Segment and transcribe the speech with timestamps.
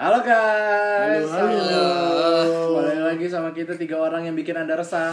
[0.00, 1.28] Halo guys.
[1.28, 2.80] Halo, halo.
[2.80, 5.12] Balik lagi sama kita tiga orang yang bikin anda resah.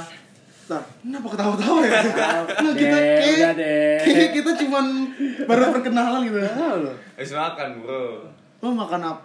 [0.72, 2.00] Nah, kenapa ketawa-tawa ya?
[2.64, 4.00] Nah, kita kayak, udah deh.
[4.00, 5.12] kayak kita cuman
[5.44, 6.40] baru perkenalan gitu.
[6.40, 6.96] Halo.
[7.20, 8.32] Habis makan bro
[8.64, 9.22] Lu makan apa?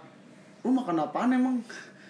[0.67, 1.55] Lu makan apaan emang?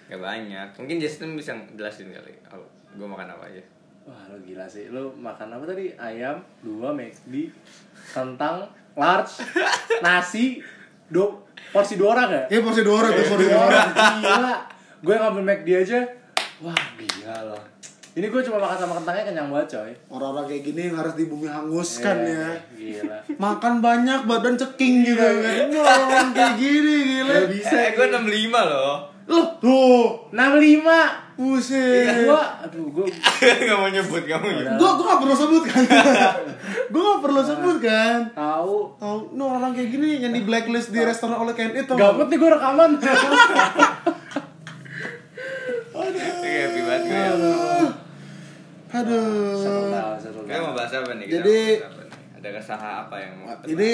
[0.10, 2.66] Gak banyak Mungkin Justin bisa jelasin kali oh,
[2.98, 3.62] Gue makan apa aja
[4.10, 4.90] Wah, lu gila sih.
[4.90, 5.94] Lu makan apa tadi?
[5.96, 7.54] Ayam, dua McD,
[8.18, 8.66] kentang,
[8.98, 9.46] large,
[10.04, 10.60] nasi,
[11.14, 12.44] do porsi dua orang ya?
[12.50, 13.90] Ya porsi dua orang tuh, sorry Dua dua orang.
[14.20, 14.56] Gila.
[15.04, 16.00] Gue ngambil McD aja.
[16.66, 17.62] Wah, gila loh.
[18.14, 19.92] Ini gue cuma makan sama kentangnya kenyang banget coy.
[20.10, 22.52] Orang-orang kayak gini yang harus di bumi hanguskan Iya, ya.
[22.74, 23.18] Gila.
[23.38, 25.70] Makan banyak badan ceking gitu kan.
[25.70, 27.34] Ini orang kayak gini gila.
[27.46, 27.76] Gak bisa.
[27.78, 30.28] Eh gue 65 loh Loh, tuh.
[30.32, 31.24] 65.
[31.34, 32.30] Buset.
[32.30, 33.10] Gua aduh gue
[33.66, 35.82] Gak mau nyebut mau nyebut Gua gua gak perlu sebut kan.
[36.94, 38.18] gua gak perlu sebut kan.
[38.38, 41.98] tahu Tahu, no orang kayak gini yang di blacklist di restoran oleh KNI tuh.
[41.98, 42.92] Gabut nih gue rekaman.
[46.44, 47.32] Iya gue ya
[48.94, 49.58] Aduh.
[49.58, 51.26] Seru tau, seru Kita mau bahas apa nih?
[51.26, 52.20] Kita Jadi- apa nih?
[52.38, 53.92] Ada kesaha apa yang mau Ini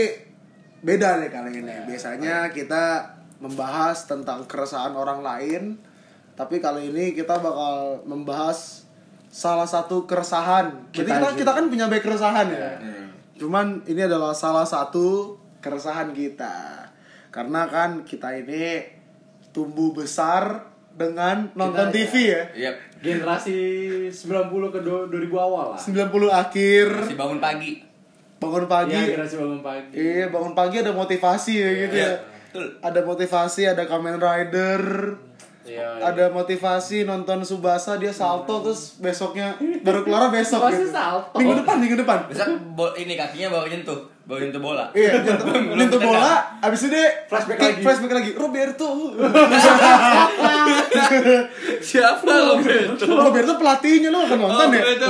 [0.83, 1.75] beda nih kali ini.
[1.87, 2.83] Biasanya kita
[3.39, 5.79] membahas tentang keresahan orang lain,
[6.35, 8.83] tapi kali ini kita bakal membahas
[9.27, 10.91] salah satu keresahan.
[10.91, 12.71] Jadi Kita kita, kita kan punya banyak keresahan ya.
[12.77, 13.07] Hmm.
[13.39, 16.87] Cuman ini adalah salah satu keresahan kita.
[17.29, 18.83] Karena kan kita ini
[19.51, 22.43] tumbuh besar dengan nonton Kita- TV ya.
[22.51, 23.55] Iya Generasi
[24.11, 25.79] 90 ke do- 2000 awal lah.
[25.79, 27.87] 90 akhir, Masih bangun pagi
[28.39, 28.95] bangun pagi.
[28.95, 29.93] Iya, generasi bangun pagi.
[29.99, 32.38] Iya, bangun pagi ada motivasi ya gitu Iya ya.
[32.49, 34.81] Betul Ada motivasi, ada Kamen Rider,
[35.61, 36.01] Iya.
[36.01, 40.89] ada motivasi nonton Subasa dia salto terus besoknya baru keluar besok gitu.
[40.89, 41.37] salto.
[41.37, 42.25] Minggu depan, minggu depan.
[42.25, 46.89] Bisa bo- ini kakinya baru nyentuh Baru nyentuh bola Iya, nyentuh, nyentuh bola, abis itu
[46.91, 47.81] dia Flashback lagi.
[47.81, 48.31] flashback lagi.
[48.33, 48.89] Roberto.
[51.81, 53.05] Siapa lo Beto?
[53.07, 54.81] Roberto pelatihnya lo kan nonton Oh, ya?
[54.81, 55.07] Roberto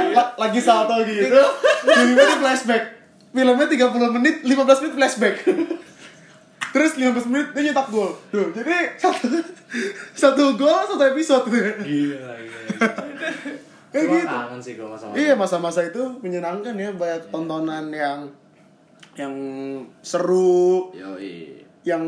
[0.42, 1.40] lagi salto gitu.
[1.82, 2.82] Tiba-tiba dia flashback.
[3.32, 5.34] Filmnya 30 menit, 15 menit flashback.
[6.72, 8.16] Terus 15 menit dia nyetak gol.
[8.32, 9.28] Tuh, jadi satu
[10.16, 11.46] satu gol satu episode.
[11.48, 12.60] Gila, gila.
[13.92, 14.24] Kayak gitu.
[14.24, 18.24] kangen sih gue masa Iya masa-masa itu menyenangkan ya banyak tontonan yang
[19.12, 19.34] yang
[20.00, 21.60] seru, Yoi.
[21.84, 22.00] yang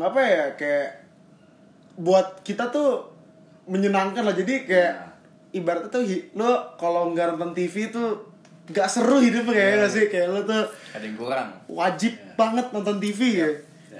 [0.00, 1.04] apa ya kayak
[2.00, 3.12] buat kita tuh
[3.68, 4.32] menyenangkan lah.
[4.32, 4.94] Jadi kayak
[5.52, 8.32] ibaratnya tuh lo kalau nggak nonton TV tuh
[8.72, 10.64] nggak seru hidupnya kayak nggak sih kayak lo tuh
[10.96, 13.48] Ada yang kurang wajib banget nonton TV ya.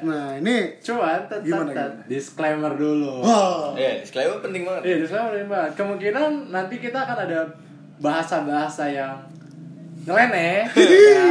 [0.05, 2.09] Nah ini Cuman, tet, Gimana, tet, gimana?
[2.09, 3.23] disclaimer dulu.
[3.23, 5.71] wah Iya disclaimer penting banget Iya, disclaimer penting banget.
[5.75, 7.41] Kemungkinan nanti kita akan ada
[7.99, 9.15] bahasa-bahasa yang
[10.07, 10.65] nyeleneh.
[11.19, 11.29] ya.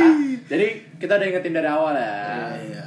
[0.47, 0.67] Jadi
[0.99, 2.17] kita udah ingetin dari awal ya.
[2.55, 2.83] Iya.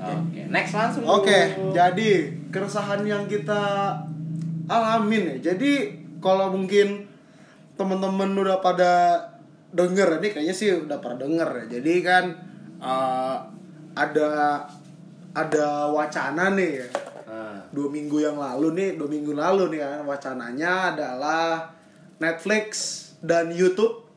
[0.00, 0.16] Ya.
[0.16, 1.04] Oke, next langsung.
[1.04, 1.76] Oke, dulu.
[1.76, 2.10] jadi
[2.48, 3.92] keresahan yang kita
[4.66, 5.52] alamin ya.
[5.52, 5.92] Jadi
[6.24, 7.04] kalau mungkin
[7.76, 9.16] teman-teman udah pada
[9.70, 11.78] denger ini kayaknya sih udah pada denger ya.
[11.78, 12.24] Jadi kan
[12.80, 13.36] eh,
[14.00, 14.30] ada
[15.36, 16.88] ada wacana nih ya.
[17.30, 21.70] Nah, Dua minggu yang lalu nih, dua minggu lalu nih kan wacananya adalah
[22.18, 22.68] Netflix
[23.22, 24.08] dan YouTube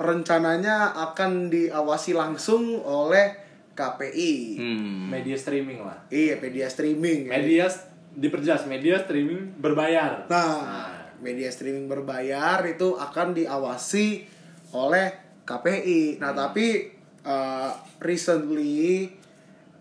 [0.00, 3.36] rencananya akan diawasi langsung oleh
[3.76, 4.34] KPI.
[4.56, 5.98] Hmm media streaming lah.
[6.08, 7.28] Iya, media streaming.
[7.28, 7.32] ya.
[7.36, 7.64] Media
[8.12, 10.24] diperjelas media streaming berbayar.
[10.32, 10.88] Nah,
[11.20, 14.24] media streaming berbayar itu akan diawasi
[14.72, 15.12] oleh
[15.44, 16.16] KPI.
[16.16, 16.88] Nah, tapi
[17.28, 17.70] uh,
[18.00, 19.12] recently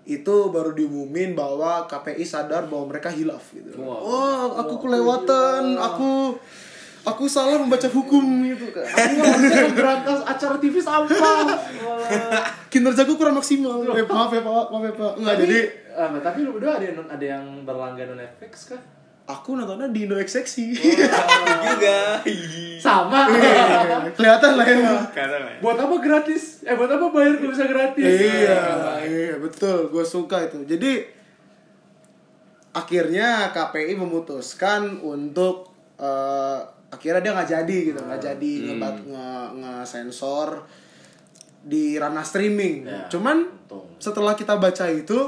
[0.06, 3.78] itu baru diumumin bahwa KPI sadar bahwa mereka hilaf gitu.
[3.78, 4.02] Wow.
[4.02, 6.36] Wah, aku kelewatan, aku
[7.06, 8.86] aku salah membaca hukum gitu kan.
[9.10, 11.46] Aku harusnya berantas acara TV sampah.
[12.74, 13.82] kinerjaku kurang maksimal.
[13.94, 14.66] Eh, maaf ya, Pak.
[14.70, 15.14] Maaf ya, Pak.
[15.18, 15.60] Enggak, jadi
[15.98, 18.82] eh, tapi lu berdua ada yang ada yang berlangganan Netflix kah?
[19.31, 20.75] Aku nontonnya di Indo Seksi.
[20.75, 22.19] juga
[22.81, 23.30] Sama.
[23.31, 24.97] Iya, Kelihatan lah ya.
[25.14, 26.66] Karena buat apa gratis?
[26.66, 28.03] Eh buat apa bayar kalau bisa gratis?
[28.03, 28.61] Iya,
[29.06, 30.66] iya betul, gue suka itu.
[30.66, 30.91] Jadi
[32.72, 35.70] akhirnya KPI memutuskan untuk
[36.00, 36.59] eh,
[36.91, 39.29] akhirnya dia nggak jadi gitu, nggak jadi ngebat nge,
[39.61, 40.50] nge-sensor
[41.61, 42.90] di ranah streaming.
[42.90, 43.85] Ya, Cuman untung.
[44.02, 45.20] setelah kita baca itu,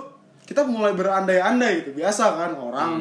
[0.43, 1.91] kita mulai berandai-andai gitu.
[1.93, 2.91] Biasa kan orang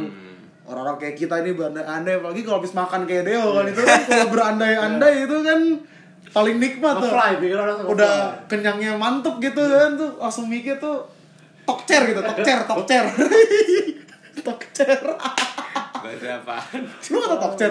[0.62, 4.28] orang-orang kayak kita ini berandai-andai apalagi kalau habis makan kayak Deo kan itu kan kalau
[4.30, 5.60] berandai-andai itu kan
[6.32, 7.10] paling nikmat tuh.
[7.92, 8.14] Udah
[8.46, 11.04] kenyangnya mantep gitu kan tuh langsung mikir tuh
[11.66, 13.04] tokcer gitu tokcer tokcer.
[14.42, 14.98] Tokcer.
[16.02, 16.82] Bahasa apaan?
[16.82, 17.70] lu kata tokcer?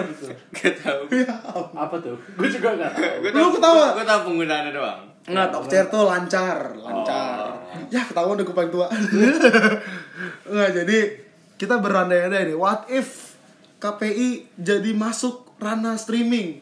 [0.56, 1.04] Gak tau.
[1.10, 1.36] Ya
[1.76, 2.16] Apa tuh?
[2.38, 2.92] Gue juga gak.
[3.20, 3.92] Gue Lu ketawa?
[3.92, 5.02] Gue tau penggunaannya doang.
[5.28, 7.52] Nggak tokcer tuh lancar lancar.
[7.92, 8.86] Ya ketahuan udah gue paling tua.
[10.54, 10.98] Nggak jadi
[11.62, 12.58] kita berandai-andai nih.
[12.58, 13.38] What if
[13.78, 16.58] KPI jadi masuk ranah streaming?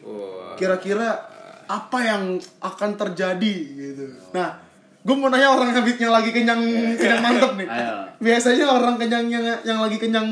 [0.61, 1.25] Kira-kira
[1.65, 4.13] apa yang akan terjadi gitu.
[4.37, 4.61] Nah,
[5.01, 6.61] gue mau nanya orang yang lagi kenyang
[7.01, 7.65] kenyang mantep nih.
[7.65, 7.95] Ayo.
[8.21, 10.29] Biasanya orang kenyang yang yang lagi kenyang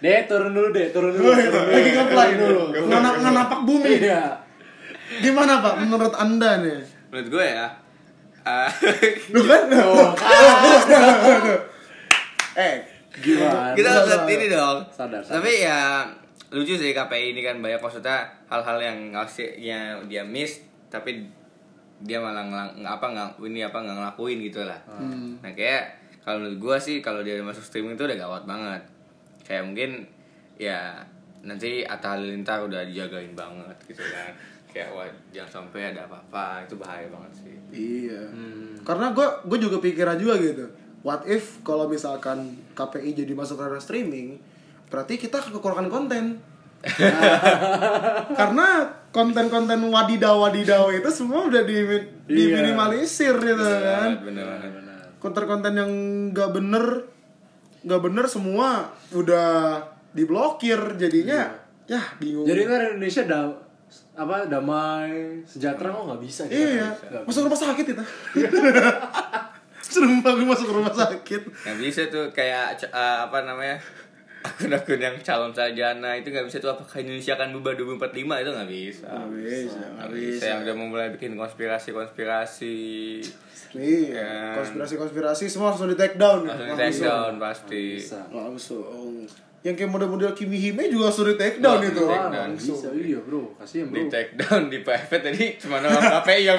[0.00, 1.28] Deh, turun dulu deh, turun dulu.
[1.28, 2.62] Oh, iya, turun lagi ngeplay dulu.
[2.88, 4.00] Nganak nganapak bumi.
[4.00, 4.32] Iya.
[5.20, 6.80] Gimana Pak menurut Anda nih?
[7.12, 7.68] Menurut gue ya.
[8.48, 8.68] ah,
[9.32, 9.68] Lu kan?
[12.50, 13.74] Oh, eh, Gimana?
[13.74, 14.78] kita lihat ini dong.
[14.94, 15.42] Sadar, sadar.
[15.42, 16.06] Tapi ya
[16.50, 21.22] lucu sih KPI ini kan banyak maksudnya hal-hal yang ngasihnya dia miss tapi
[22.00, 24.80] dia malah ngelang, apa nggak ini apa nggak ngelakuin gitu lah.
[25.42, 28.82] Nah kayak kalau menurut gua sih kalau dia masuk streaming itu udah gawat banget.
[29.44, 29.90] Kayak mungkin
[30.56, 31.00] ya
[31.40, 34.32] nanti Atta Halilintar udah dijagain banget gitu kan.
[34.70, 37.56] Kayak wah jangan sampai ada apa-apa itu bahaya banget sih.
[37.70, 38.22] Iya.
[38.32, 38.74] Hmm.
[38.80, 40.64] Karena gue gue juga pikiran juga gitu.
[41.00, 44.36] What if kalau misalkan KPI jadi masuk ranah streaming,
[44.92, 46.44] berarti kita kekurangan konten.
[48.40, 51.76] Karena konten-konten wadidaw-wadidaw itu semua udah di
[52.28, 54.20] diminimalisir gitu kan.
[54.24, 54.72] Bener banget.
[55.20, 55.92] Konten-konten yang
[56.32, 56.84] nggak bener
[57.80, 59.80] nggak bener semua udah
[60.12, 61.48] diblokir jadinya
[61.88, 62.44] ya bingung.
[62.44, 63.40] Jadi kan Indonesia da
[64.14, 68.04] apa damai sejahtera kok nggak bisa iya, Nggak masuk rumah sakit itu.
[69.90, 71.42] Sumpah gue masuk rumah sakit.
[71.42, 72.90] nggak bisa tuh kayak eh,
[73.20, 73.76] apa namanya
[74.40, 77.76] akun-akun yang calon sarjana itu nggak bisa tuh apakah Indonesia akan berubah
[78.08, 78.08] 2045
[78.40, 80.44] itu nggak bisa Nggak bisa, nggak bisa bisa.
[80.46, 82.76] yang udah mulai bikin konspirasi konspirasi
[83.70, 84.30] Iya, Ya.
[84.56, 87.84] konspirasi-konspirasi semua langsung di take down langsung di take down pasti.
[88.32, 89.28] Langsung.
[89.60, 92.00] Yang kayak model-model Kimi Hime juga di take down itu.
[92.00, 92.50] di take down.
[92.50, 94.08] bisa iya bro, kasihan di bro.
[94.08, 96.58] take down di private tadi cuma orang KPI yang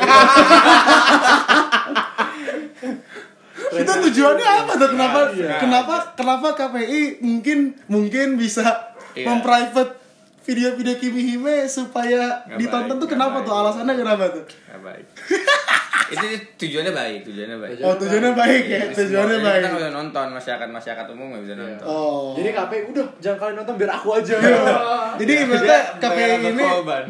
[3.73, 4.89] Itu tujuannya apa tuh?
[4.89, 5.55] Kenapa Iya.
[5.57, 8.63] kenapa kenapa KPI mungkin mungkin bisa
[9.11, 9.27] Iya.
[9.27, 9.99] memprivate
[10.41, 13.45] video-video Kimi Hime supaya Nggak ditonton baik, tuh kenapa baik.
[13.45, 13.53] tuh?
[13.53, 14.43] Alasannya kenapa tuh?
[14.43, 15.05] Nggak baik
[16.11, 16.27] itu
[16.59, 18.81] tujuannya baik tujuannya baik Oh, tujuannya baik ya.
[18.91, 19.55] Tujuannya baik.
[19.55, 22.35] kita nggak bisa nonton masyarakat masyarakat umum nggak bisa nonton Oh.
[22.35, 24.35] Jadi KPI udah jangan kalian nonton biar aku aja.
[25.15, 26.65] Jadi ibaratnya KPI ini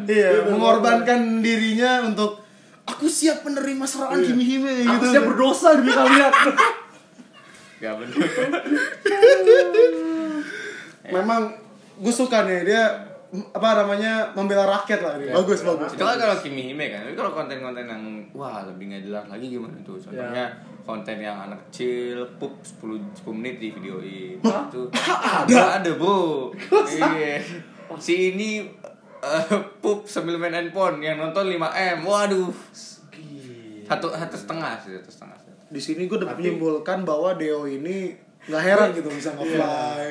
[0.07, 2.45] iya, mengorbankan dirinya untuk
[2.87, 5.05] aku siap menerima serangan Kimi Hime aku gitu.
[5.13, 6.33] siap berdosa demi kalian.
[7.81, 8.17] nggak bener.
[11.15, 11.41] Memang
[11.97, 12.83] gue suka nih dia
[13.31, 15.31] apa namanya membela rakyat lah ini.
[15.31, 15.95] Bagus bagus.
[15.95, 18.03] itu kan kalau Kimi Hime kan tapi kalau konten-konten yang
[18.35, 19.97] wah lebih nggak jelas lagi gimana tuh.
[19.97, 20.51] Contohnya
[20.83, 25.79] konten yang anak kecil pup 10 10 menit di videoin itu ada?
[25.79, 26.51] ada bu.
[26.69, 27.39] Iya.
[27.99, 28.67] Si ini
[29.21, 29.45] eh,
[29.77, 32.49] pup sambil main handphone yang nonton 5 m waduh
[33.83, 35.37] satu satu setengah sih satu setengah.
[35.67, 40.07] Di sini gue udah menyimpulkan bahwa Deo ini nggak heran gitu bisa nge-fly.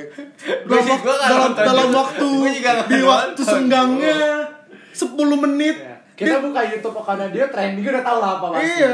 [0.63, 2.29] Gua Dalam, sih- wak- dalam, dalam waktu
[2.87, 4.19] di waktu senggangnya
[4.93, 5.11] 10
[5.41, 5.77] menit.
[5.77, 5.97] Ya.
[6.13, 8.77] Kita buka YouTube account dia trending udah tahu lah apa pasti.
[8.77, 8.93] Iya,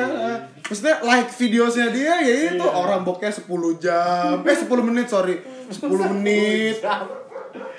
[0.60, 2.70] maksudnya like videosnya dia ya itu Iya.
[2.70, 3.42] orang bokeh 10
[3.76, 5.34] jam, eh 10 menit sorry,
[5.74, 6.78] 10 menit.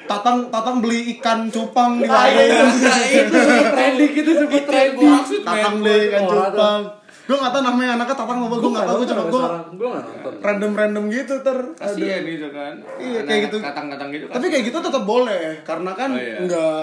[0.08, 2.48] Tatang Tatang beli ikan cupang di Ah, iya.
[2.56, 2.80] warung.
[3.06, 5.12] itu sebut trending itu sebut trending.
[5.44, 6.82] Tatang beli ikan cupang.
[7.28, 9.42] Gue gak tau namanya anaknya Tatang apa, gue gak tau, gue cuma gue
[9.76, 10.34] gue nonton.
[10.40, 11.58] random-random gitu ter.
[11.76, 13.58] kasihan gitu kan Iya, kayak gitu.
[13.60, 16.40] katang-katang gitu Tapi kayak gitu tetap boleh karena kan Oh, iya.
[16.42, 16.82] nggak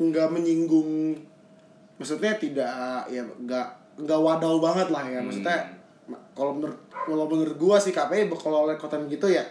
[0.00, 1.14] nggak menyinggung
[1.94, 2.70] maksudnya tidak
[3.06, 3.66] ya nggak
[3.98, 5.58] nggak wadau banget lah ya maksudnya
[6.06, 6.16] Hmm.
[6.32, 9.42] kalau menurut kalau menurut gua sih KPI kalau oleh konten gitu ya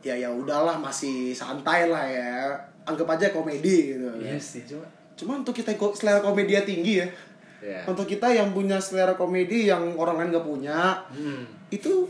[0.00, 4.86] ya ya udahlah masih santai lah ya anggap aja komedi gitu Iya sih cuma.
[5.14, 7.08] cuma untuk kita selera komedi tinggi ya
[7.56, 7.80] Ya.
[7.88, 11.42] untuk kita yang punya selera komedi yang orang lain nggak punya Hmm.
[11.66, 12.04] itu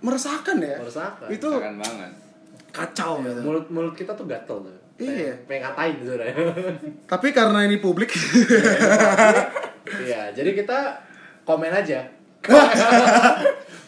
[0.00, 1.28] meresahkan ya Meresahkan.
[1.28, 2.10] itu Keren banget
[2.70, 4.76] kacau gitu Mulut mulut kita tuh gatel tuh.
[4.96, 5.34] Iya.
[5.34, 6.12] Pengen, pengen ngatain gitu
[7.12, 8.14] tapi karena ini publik
[9.84, 10.78] Iya, jadi kita
[11.44, 12.00] komen aja.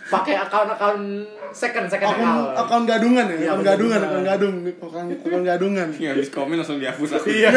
[0.06, 2.54] Pakai akun-akun second second akun account.
[2.54, 5.88] akun gadungan ya, Iya, akun gadungan, akun gadung, akun, akun gadungan.
[5.98, 7.26] Ya, habis komen langsung dihapus aku.
[7.26, 7.50] Iya.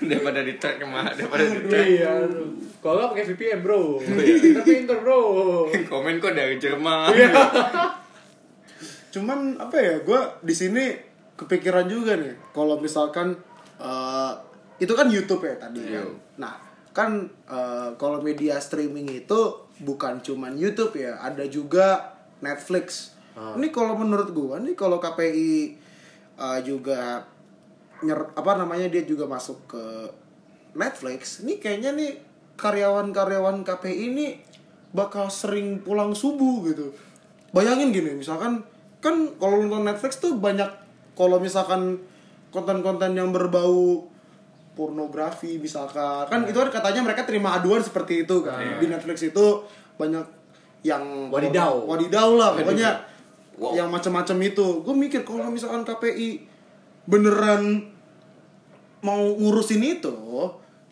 [0.00, 1.84] daripada di tag ke mana daripada di tag.
[1.84, 2.12] Iya.
[2.80, 4.00] Kalau nggak pakai VPN bro.
[4.00, 5.20] Kita pinter bro.
[5.92, 7.12] komen kok dari Jerman.
[7.12, 7.32] Iya.
[9.10, 10.84] Cuman apa ya, gue di sini
[11.34, 13.34] kepikiran juga nih, kalau misalkan
[13.80, 14.32] eh,
[14.80, 15.92] itu kan YouTube ya tadi kan.
[15.92, 16.02] Iya.
[16.40, 16.54] Nah,
[16.94, 17.10] kan
[17.50, 23.16] eh, kalau media streaming itu bukan cuman YouTube ya, ada juga Netflix.
[23.36, 23.56] Ah.
[23.56, 25.76] Ini kalau menurut gue, nih kalau KPI
[26.36, 27.24] eh, juga
[28.00, 29.84] nyer apa namanya dia juga masuk ke
[30.76, 32.10] Netflix, ini kayaknya nih
[32.60, 34.26] karyawan-karyawan KPI ini
[34.92, 36.92] bakal sering pulang subuh gitu.
[37.50, 38.62] Bayangin gini, misalkan
[39.00, 40.68] kan kalau nonton Netflix tuh banyak
[41.16, 41.98] kalau misalkan
[42.52, 44.09] konten-konten yang berbau
[44.72, 46.26] pornografi misalkan.
[46.26, 48.58] Kan itu kan katanya mereka terima aduan seperti itu kan.
[48.78, 49.46] Di Netflix itu
[49.96, 50.24] banyak
[50.80, 51.84] yang Wadidaw.
[51.84, 52.90] wadidaw lah pokoknya
[53.60, 53.76] Wow.
[53.76, 54.80] yang macam-macam itu.
[54.80, 56.48] Gue mikir kalau misalkan KPI
[57.04, 57.92] beneran
[59.00, 60.12] mau ngurusin itu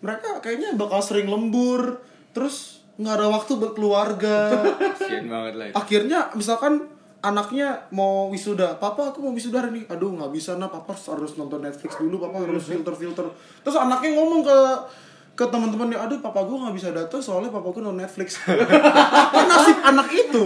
[0.01, 2.05] mereka kayaknya bakal sering lembur
[2.37, 4.53] terus nggak ada waktu buat keluarga.
[4.77, 5.75] Kasian banget lah itu.
[5.81, 6.85] akhirnya misalkan
[7.19, 9.83] anaknya mau wisuda papa aku mau wisuda hari ini.
[9.91, 12.23] Aduh nggak bisa nah papa harus nonton Netflix dulu.
[12.23, 13.27] Papa harus filter filter
[13.63, 14.59] terus anaknya ngomong ke
[15.35, 18.43] ke teman-temannya aduh papa gue nggak bisa datang soalnya papa gue nonton Netflix.
[18.43, 20.45] Apa nasib anak itu.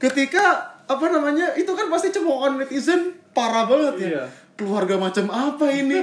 [0.00, 0.44] Ketika
[0.84, 4.08] apa namanya itu kan pasti cemoohan netizen parah banget ya.
[4.08, 4.24] Iya.
[4.54, 5.98] keluarga macam apa ini?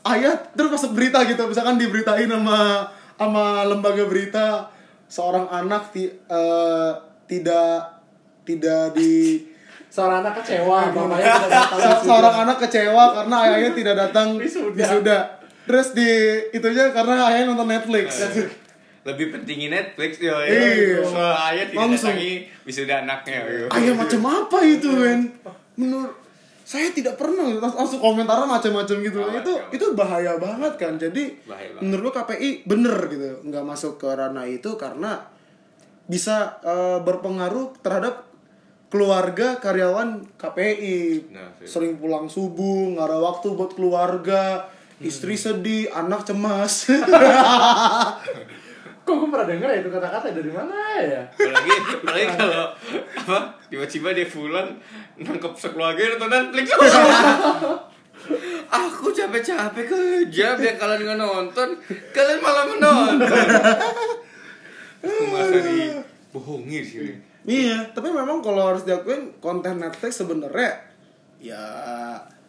[0.00, 2.88] Ayat terus masuk berita gitu misalkan diberitain sama
[3.20, 4.64] sama lembaga berita
[5.04, 6.90] seorang anak ti- eh,
[7.28, 7.99] tidak
[8.42, 9.42] tidak di
[9.86, 12.06] Seorang anak kecewa, bapaknya tidak datang se- wisuda.
[12.06, 15.18] seorang anak kecewa karena ayahnya tidak datang Wisuda.
[15.60, 16.10] Terus di
[16.50, 18.06] itunya karena ayahnya nonton Netflix.
[19.00, 20.38] Lebih pentingin Netflix yo.
[20.38, 21.02] Iya.
[21.02, 22.14] Soal ayah tidak Langsung.
[22.14, 22.32] datangi
[22.62, 23.38] wisuda anaknya.
[23.42, 23.66] yo.
[23.68, 25.20] Ayah macam apa itu, men?
[25.74, 26.14] Menurut
[26.62, 29.18] saya tidak pernah Lang- langsung komentarnya macam-macam gitu.
[29.18, 30.94] Gawat, itu itu bahaya banget kan.
[30.94, 31.82] Jadi Bahaya banget.
[31.82, 35.18] menurut lu KPI bener gitu, nggak masuk ke ranah itu karena
[36.06, 38.29] bisa eh, berpengaruh terhadap
[38.90, 41.30] keluarga karyawan KPI.
[41.30, 41.66] Nah, sih.
[41.70, 44.66] Sering pulang subuh, nggak ada waktu buat keluarga,
[44.98, 46.90] istri sedih, anak cemas.
[49.00, 51.22] Kok gue pernah denger ya itu kata-kata dari mana ya?
[51.24, 52.66] apalagi apalagi kalau
[53.16, 54.68] apa tiba-tiba dia pulang
[55.18, 56.66] nangkep sekeluarga nonton Netflix
[58.70, 61.68] aku capek-capek kerja biar kalian nggak nonton
[62.12, 63.28] kalian malah menonton
[65.08, 70.70] aku merasa dibohongi sih iya, tapi memang kalau harus diakuin konten Netflix sebenarnya
[71.36, 71.58] ya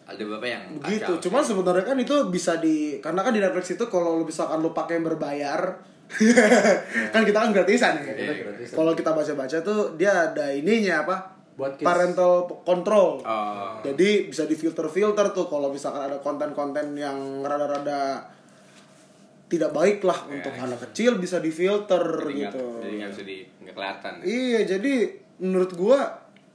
[0.04, 1.24] ada bapak yang begitu kacau.
[1.24, 4.70] cuman sebenarnya kan itu bisa di karena kan di Netflix itu kalau lu misalkan lu
[4.70, 5.62] pakai yang berbayar
[7.16, 8.76] kan kita kan gratisan ya Iya, gratisan.
[8.76, 11.16] kalau kita baca-baca tuh dia ada ininya apa
[11.52, 11.88] Buat kids.
[11.88, 12.32] parental
[12.62, 18.28] control oh jadi bisa di filter-filter tuh kalau misalkan ada konten-konten yang rada-rada
[19.52, 23.76] tidak baik lah untuk anak kecil bisa difilter jadi gitu jadi nggak bisa di nggak
[23.76, 24.94] kelihatan Iya, jadi
[25.44, 26.00] menurut gua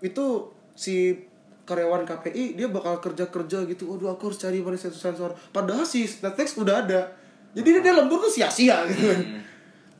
[0.01, 1.27] itu si
[1.67, 3.91] karyawan KPI dia bakal kerja-kerja gitu.
[3.91, 5.31] Waduh, aku harus cari mana sensor sensor.
[5.51, 7.11] Padahal si Netflix udah ada.
[7.53, 9.21] Jadi dia lembur tuh sia-sia gitu kan.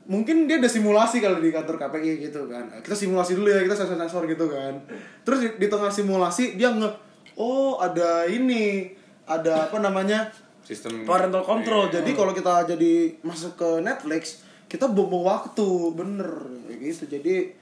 [0.07, 2.71] Mungkin dia ada simulasi kalau di kantor KPI gitu kan.
[2.79, 4.79] Kita simulasi dulu ya, kita sensor-sensor gitu kan.
[5.27, 6.87] Terus di, di tengah simulasi dia nge
[7.35, 8.95] oh ada ini,
[9.27, 10.31] ada apa namanya?
[10.67, 11.87] Sistem parental control.
[11.87, 12.03] Iya.
[12.03, 12.93] Jadi kalau kita jadi
[13.23, 14.23] masuk ke Netflix,
[14.67, 15.63] kita buang waktu,
[15.95, 16.27] bener
[16.67, 17.05] kayak gitu.
[17.09, 17.55] Jadi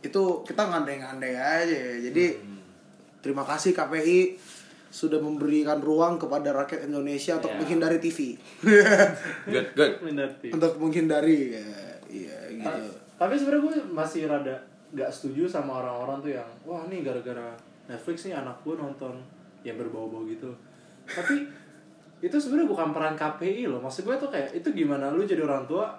[0.00, 1.76] itu kita ngandai-ngandai aja.
[2.00, 2.56] Jadi Hmm.
[3.20, 4.40] terima kasih KPI
[4.88, 7.58] sudah memberikan ruang kepada rakyat Indonesia untuk Ya.
[7.58, 8.40] menghindari TV.
[9.52, 9.92] good good
[10.48, 11.68] untuk menghindari ya,
[12.08, 12.64] iya gitu.
[12.64, 14.56] Ta- Tapi sebenarnya gue masih rada
[14.88, 17.52] gak setuju sama orang-orang tuh yang wah nih gara-gara
[17.86, 19.12] Netflix nih anak gue nonton
[19.62, 20.48] yang berbau-bau gitu.
[21.04, 21.44] Tapi
[22.24, 23.80] itu sebenarnya bukan peran KPI loh.
[23.80, 25.92] Maksud gue tuh kayak itu gimana lu jadi orang tua?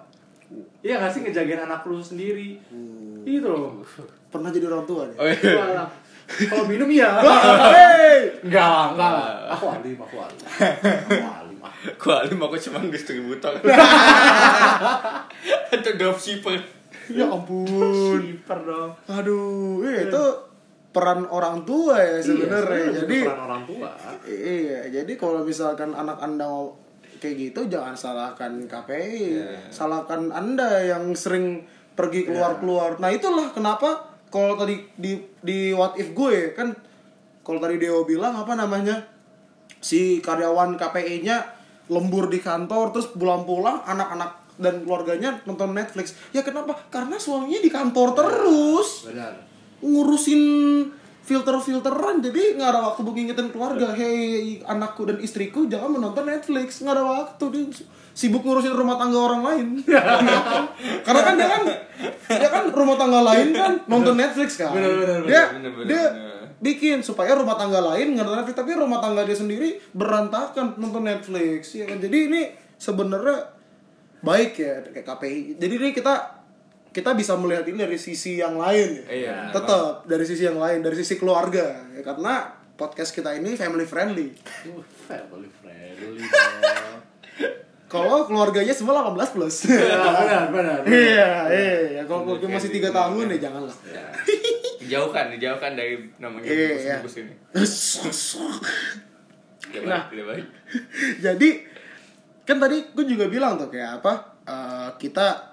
[0.80, 2.58] Iya gak sih ngejagain anak lu sendiri?
[3.22, 3.82] Gitu loh.
[4.28, 5.16] Pernah jadi orang tua nih.
[5.16, 5.84] oh iya.
[6.28, 7.08] Kalau minum iya.
[7.74, 8.28] Hey!
[8.44, 9.12] Enggak, enggak.
[9.56, 10.40] Aku alim, aku alim.
[10.44, 11.58] Aku alim.
[11.64, 11.72] ah.
[11.96, 13.54] Kualim aku cuma distributor
[15.72, 18.20] Atau dropshipper Ya ampun.
[18.20, 18.92] Shipper dong.
[19.08, 20.24] Aduh, iya, itu
[20.88, 22.84] peran orang tua ya sebenarnya.
[22.88, 23.88] Iya, jadi peran orang tua.
[24.24, 26.48] Iya, jadi kalau misalkan anak anda
[27.18, 31.66] kayak gitu jangan salahkan KPI, salahkan anda yang sering
[31.98, 33.02] pergi keluar-keluar.
[33.02, 36.70] Nah itulah kenapa kalau tadi di di what if gue kan
[37.42, 39.02] kalau tadi Dewo bilang apa namanya
[39.82, 46.14] si karyawan KPI-nya lembur di kantor terus pulang-pulang anak-anak dan keluarganya nonton Netflix.
[46.30, 46.76] Ya kenapa?
[46.92, 49.34] Karena suaminya di kantor terus Benar.
[49.84, 50.42] Ngurusin
[51.28, 52.24] filter-filteran.
[52.24, 56.80] Jadi nggak ada waktu buat ngingetin keluarga hei anakku dan istriku jangan menonton Netflix.
[56.80, 57.44] Nggak ada waktu.
[57.52, 57.64] Dia
[58.16, 59.66] sibuk ngurusin rumah tangga orang lain.
[61.06, 61.62] Karena kan dia kan
[62.28, 64.72] dia kan rumah tangga lain kan nonton Netflix kan.
[64.72, 66.42] Bener, bener, bener, dia bener, bener, dia bener.
[66.58, 71.04] bikin supaya rumah tangga lain nggak nonton Netflix tapi rumah tangga dia sendiri berantakan nonton
[71.04, 72.00] Netflix ya kan.
[72.00, 72.42] Jadi ini
[72.80, 73.58] sebenarnya
[74.18, 76.37] baik ya kayak KPI jadi ini kita
[76.90, 80.80] kita bisa melihat ini dari sisi yang lain ya Iya tetap dari sisi yang lain
[80.80, 84.32] dari sisi keluarga ya, karena podcast kita ini family friendly
[84.64, 86.22] Uh, family friendly
[87.88, 90.78] kalau keluarganya semua 18 plus Ya, benar, benar.
[90.80, 90.80] benar.
[90.86, 91.30] iya
[91.90, 94.06] iya kalau keluarga masih tiga tahun ya janganlah Ya.
[94.88, 96.96] Jauhkan, dijauhkan dari namanya Iya, iya.
[96.96, 97.34] bungkus ini.
[99.68, 100.08] Tidak Nah.
[101.24, 101.48] Jadi
[102.42, 104.12] kan tadi gue juga bilang tuh kayak apa?
[104.44, 105.47] eh, kita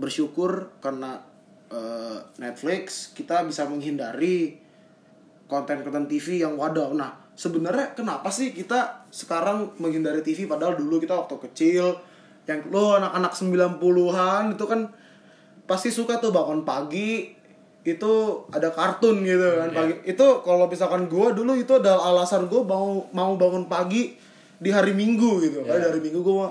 [0.00, 1.20] bersyukur karena
[1.68, 4.56] eh, Netflix kita bisa menghindari
[5.44, 6.96] konten-konten TV yang wadah.
[6.96, 11.98] Nah, sebenarnya kenapa sih kita sekarang menghindari TV padahal dulu kita waktu kecil
[12.48, 14.80] yang lo anak-anak 90-an itu kan
[15.68, 17.30] pasti suka tuh bangun pagi
[17.80, 18.12] itu
[18.52, 19.94] ada kartun gitu kan pagi.
[20.04, 24.14] Itu kalau misalkan gue dulu itu adalah alasan gue mau mau bangun pagi
[24.60, 25.64] di hari minggu gitu.
[25.64, 26.48] Kan dari minggu gue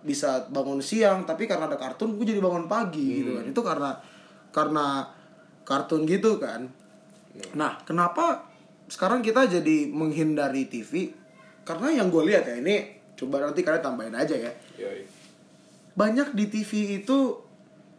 [0.00, 3.44] bisa bangun siang tapi karena ada kartun gue jadi bangun pagi gitu kan.
[3.44, 3.90] Itu karena
[4.50, 4.86] karena
[5.68, 6.64] kartun gitu kan.
[7.54, 8.48] Nah kenapa
[8.88, 11.12] sekarang kita jadi menghindari TV
[11.68, 14.52] karena yang gue lihat ya ini coba nanti kalian tambahin aja ya.
[14.80, 15.04] Yoi.
[15.98, 17.34] banyak di TV itu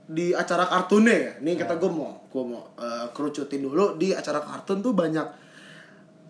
[0.09, 1.33] di acara kartunnya ya.
[1.43, 4.00] Nih kata gue mau gue mau eh, kerucutin dulu.
[4.00, 5.27] Di acara kartun tuh banyak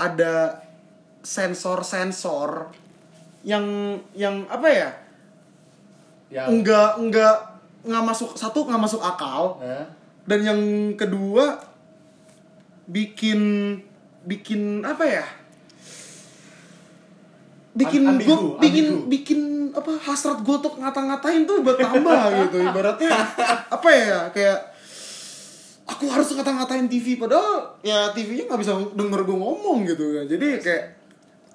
[0.01, 0.59] ada
[1.23, 2.71] sensor-sensor
[3.41, 3.65] yang
[4.13, 4.89] yang apa ya?
[6.29, 7.35] Yang Enggak enggak
[7.79, 9.87] nggak masuk satu nggak masuk akal eh,
[10.27, 10.59] dan yang
[10.93, 11.55] kedua
[12.85, 13.39] bikin
[14.23, 15.25] bikin apa ya?
[17.69, 19.07] bikin Am- ambigu, gue bikin ambigu.
[19.07, 19.39] bikin
[19.71, 23.13] apa hasrat gue untuk ngata-ngatain tuh bertambah gitu ibaratnya
[23.69, 24.57] apa ya kayak
[25.87, 30.47] aku harus ngata-ngatain TV padahal ya TV-nya nggak bisa denger gue ngomong gitu kan jadi
[30.59, 30.83] kayak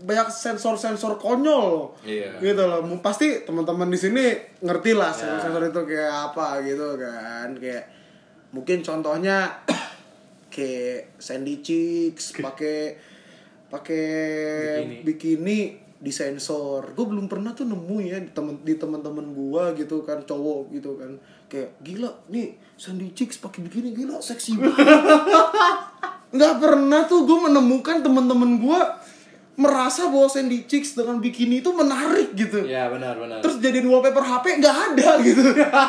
[0.02, 1.94] banyak sensor-sensor konyol.
[2.02, 2.42] Iya.
[2.42, 2.82] gitu loh.
[2.98, 4.24] Pasti teman-teman di sini
[4.58, 7.54] ngerti lah sensor-sensor itu kayak apa gitu kan.
[7.54, 7.84] Kayak
[8.50, 9.62] mungkin contohnya
[10.54, 12.98] kayak Sandy Chicks pakai
[13.70, 14.06] pakai
[15.02, 15.02] Bikini.
[15.02, 15.58] bikini
[16.04, 20.74] disensor gue belum pernah tuh nemu ya di temen di teman-teman gua gitu kan cowok
[20.74, 21.16] gitu kan.
[21.46, 24.58] Kayak gila nih Sandy Chicks pakai bikini gila seksi.
[24.58, 24.74] Banget
[26.34, 28.98] nggak pernah tuh gue menemukan teman-teman gua
[29.54, 32.62] merasa bahwa Sandy Chicks dengan bikini itu menarik gitu.
[32.62, 33.38] Ya benar benar.
[33.38, 35.42] terus jadiin wallpaper HP nggak ada gitu.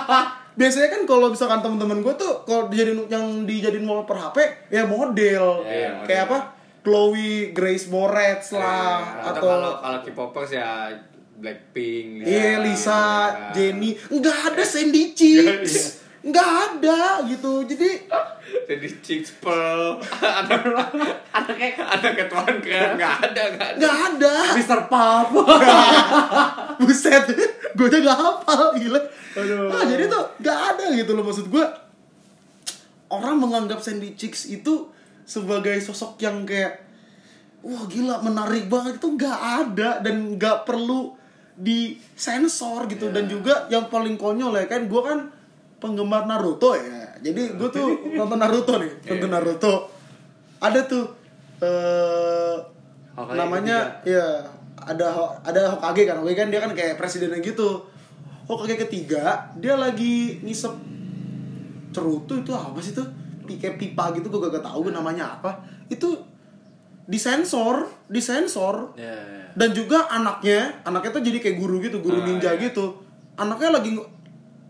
[0.60, 4.38] Biasanya kan kalau misalkan teman-teman gue tuh kalau dijadiin yang dijadiin wallpaper HP
[4.70, 5.64] ya model.
[5.64, 6.06] Iya, model.
[6.06, 6.38] kayak apa?
[6.80, 10.94] Chloe Grace Moretz lah Eh, atau atau kalau kalau K-popers ya
[11.36, 13.52] Blackpink, Iya Lisa, kan.
[13.52, 17.62] Jenny, nggak ada Sandy Chicks, nggak ada gitu.
[17.70, 17.90] Jadi
[18.66, 20.66] Jadi Chicks Pearl, anak
[21.38, 23.78] anaknya anaknya Tuan keren nggak ada nggak ada.
[23.78, 24.34] nggak ada.
[24.58, 24.82] Mr.
[24.90, 25.30] Puff.
[26.82, 27.26] Buset,
[27.78, 29.02] gue aja nggak hafal gila.
[29.70, 31.66] Nah, jadi tuh nggak ada gitu loh maksud gue.
[33.10, 34.90] Orang menganggap Sandy Chicks itu
[35.26, 36.86] sebagai sosok yang kayak
[37.66, 41.18] wah gila menarik banget itu nggak ada dan nggak perlu
[41.58, 45.20] disensor gitu dan juga yang paling konyol ya kan gue kan
[45.78, 47.04] penggemar Naruto ya.
[47.20, 49.74] Jadi gue tuh nonton Naruto nih nonton Naruto.
[50.60, 51.06] Ada tuh
[51.60, 52.56] eh
[53.16, 54.44] Hokage namanya ya
[54.76, 55.08] ada
[55.42, 56.20] ada Hokage kan.
[56.20, 57.82] Hokage kan dia kan kayak presidennya gitu.
[58.46, 60.74] Hokage ketiga dia lagi ngisep
[61.92, 63.08] cerutu itu apa sih tuh?
[63.46, 65.62] Pi- kayak pipa gitu gue gak tahu namanya apa.
[65.88, 66.18] Itu
[67.06, 68.98] disensor disensor.
[68.98, 69.44] Ya, ya.
[69.56, 72.62] dan juga anaknya anaknya tuh jadi kayak guru gitu guru Ah, ninja iya.
[72.70, 73.00] gitu.
[73.36, 73.96] Anaknya lagi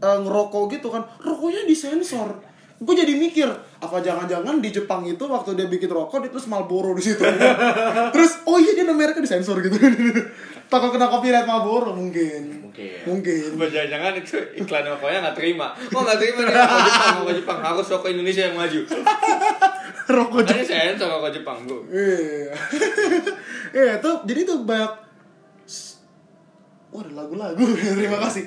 [0.02, 2.42] eh, ngerokok gitu kan rokoknya disensor
[2.76, 3.48] gue jadi mikir
[3.80, 7.24] apa jangan-jangan di Jepang itu waktu dia bikin rokok dia terus Marlboro di situ
[8.16, 9.80] terus oh iya dia mereknya disensor gitu
[10.72, 13.08] takut kena copyright Marlboro mungkin Mungkin.
[13.08, 15.72] mungkin Apa Jangan-jangan itu iklan rokoknya nggak terima.
[15.72, 18.80] Kok nggak terima nih rokok Jepang, rokok Jepang harus rokok Indonesia yang maju.
[20.20, 21.88] rokok saya sensor rokok Jepang bu.
[21.88, 22.52] Iya.
[23.72, 24.92] Iya, tuh jadi tuh banyak
[26.92, 27.64] Wah, ada lagu-lagu.
[27.76, 28.44] Terima kasih.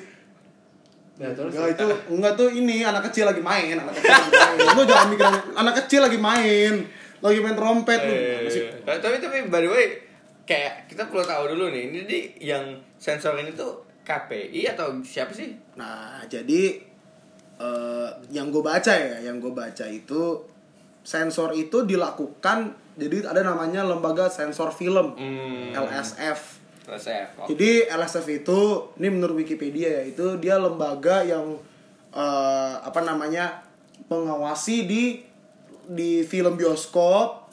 [1.18, 4.58] Ya, terus itu enggak tuh ini anak kecil lagi main, anak kecil lagi main.
[4.70, 6.74] Lu jangan mikir anak, kecil lagi main.
[7.18, 8.14] Lagi main trompet lu.
[8.14, 9.86] Eh, Masih tapi tapi by the way
[10.46, 12.62] kayak kita perlu tahu dulu nih ini di yang
[12.96, 15.50] sensor ini tuh KPI atau siapa sih?
[15.74, 16.78] Nah, jadi
[17.58, 20.22] eh, yang gue baca ya, yang gue baca itu
[21.02, 25.74] sensor itu dilakukan jadi ada namanya lembaga sensor film Hmm.
[25.74, 26.57] LSF.
[26.88, 27.44] LSF.
[27.44, 27.46] Oh.
[27.52, 28.60] Jadi LSF itu
[28.96, 31.60] ini menurut Wikipedia ya itu dia lembaga yang
[32.10, 33.60] eh, apa namanya
[34.08, 35.04] mengawasi di
[35.88, 37.52] di film bioskop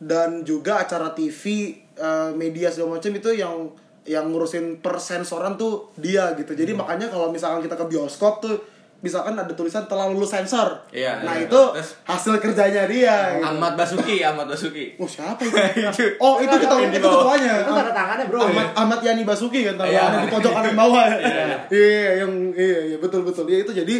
[0.00, 3.68] dan juga acara TV eh, media segala macam itu yang
[4.08, 6.56] yang ngurusin persensoran tuh dia gitu.
[6.56, 8.56] Jadi makanya kalau misalkan kita ke bioskop tuh
[9.00, 10.76] misalkan ada tulisan telah lulus sensor.
[10.92, 11.48] Iya, nah iya.
[11.48, 13.32] itu Terus- hasil kerjanya dia.
[13.32, 13.48] gitu.
[13.48, 14.92] Ahmad Basuki, Ahmad Basuki.
[15.00, 15.56] Oh siapa itu?
[16.24, 17.54] Oh itu kita itu ketuanya.
[17.64, 18.38] Itu tanda tangannya, bro.
[18.44, 20.20] Ahmad Ahmad Yani Basuki kan tanda Iya.
[20.20, 21.06] di pojok kanan bawah.
[21.20, 23.48] Iya, iya yang iya iya betul betul.
[23.48, 23.96] Iya itu jadi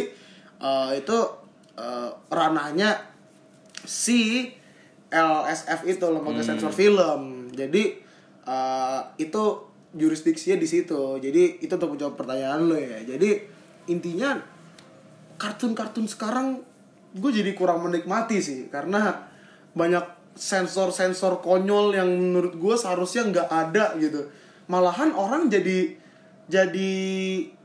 [0.61, 1.17] eh, itu
[1.75, 2.93] eh, ranahnya
[3.81, 4.53] si
[5.09, 7.49] LSF itu lembaga sensor film.
[7.51, 7.83] Jadi
[8.43, 9.43] eh, itu
[9.91, 11.17] jurisdiksinya di situ.
[11.17, 13.01] Jadi itu untuk menjawab pertanyaan lo ya.
[13.01, 13.29] Jadi
[13.83, 14.37] intinya
[15.41, 16.61] kartun-kartun sekarang
[17.11, 19.25] gue jadi kurang menikmati sih karena
[19.73, 24.21] banyak sensor-sensor konyol yang menurut gue seharusnya nggak ada gitu.
[24.69, 25.97] Malahan orang jadi
[26.45, 26.91] jadi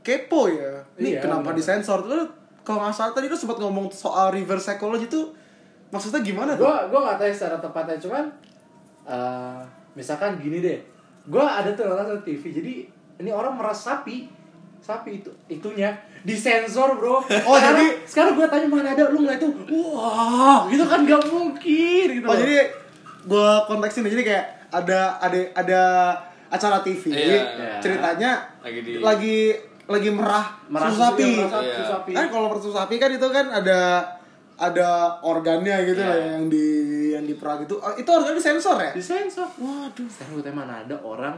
[0.01, 0.81] kepo ya.
[0.97, 1.59] Ini Iya, kenapa bener.
[1.61, 2.03] disensor?
[2.03, 2.27] Terus
[2.63, 5.21] kalau nggak salah tadi lu sempat ngomong soal reverse psychology itu
[5.87, 6.67] maksudnya gimana tuh?
[6.67, 8.23] gue gue nggak tahu ya secara tepatnya cuman
[9.07, 9.61] eh,
[9.95, 10.75] misalkan gini deh
[11.23, 12.73] gue ada tuh nonton TV jadi
[13.23, 13.87] ini orang meras
[14.87, 17.23] sapi itu itunya disensor bro Oh,
[17.53, 19.49] sekarang, jadi- sekarang gue tanya mana ada lu nggak itu
[19.91, 22.39] wah gitu kan nggak mungkin gitu Oh loh.
[22.39, 22.57] jadi
[23.21, 25.81] gue konteksin jadi kayak ada ada ada
[26.47, 27.77] acara TV Iya.
[27.77, 29.37] ceritanya Lagi di- lagi
[29.85, 31.23] lagi merah, Merah susu sapi.
[31.25, 31.83] iya, Iya.
[31.85, 34.03] sapi Kan kalau susu sapi kan itu kan ada
[34.57, 34.89] ada
[35.21, 36.07] organnya gitu Iya.
[36.07, 36.67] lah yang di
[37.09, 37.77] yang diperah gitu.
[37.77, 38.91] Oh, itu organ disensor ya?
[38.91, 41.35] disensor waduh sekarang gue tanya mana ada orang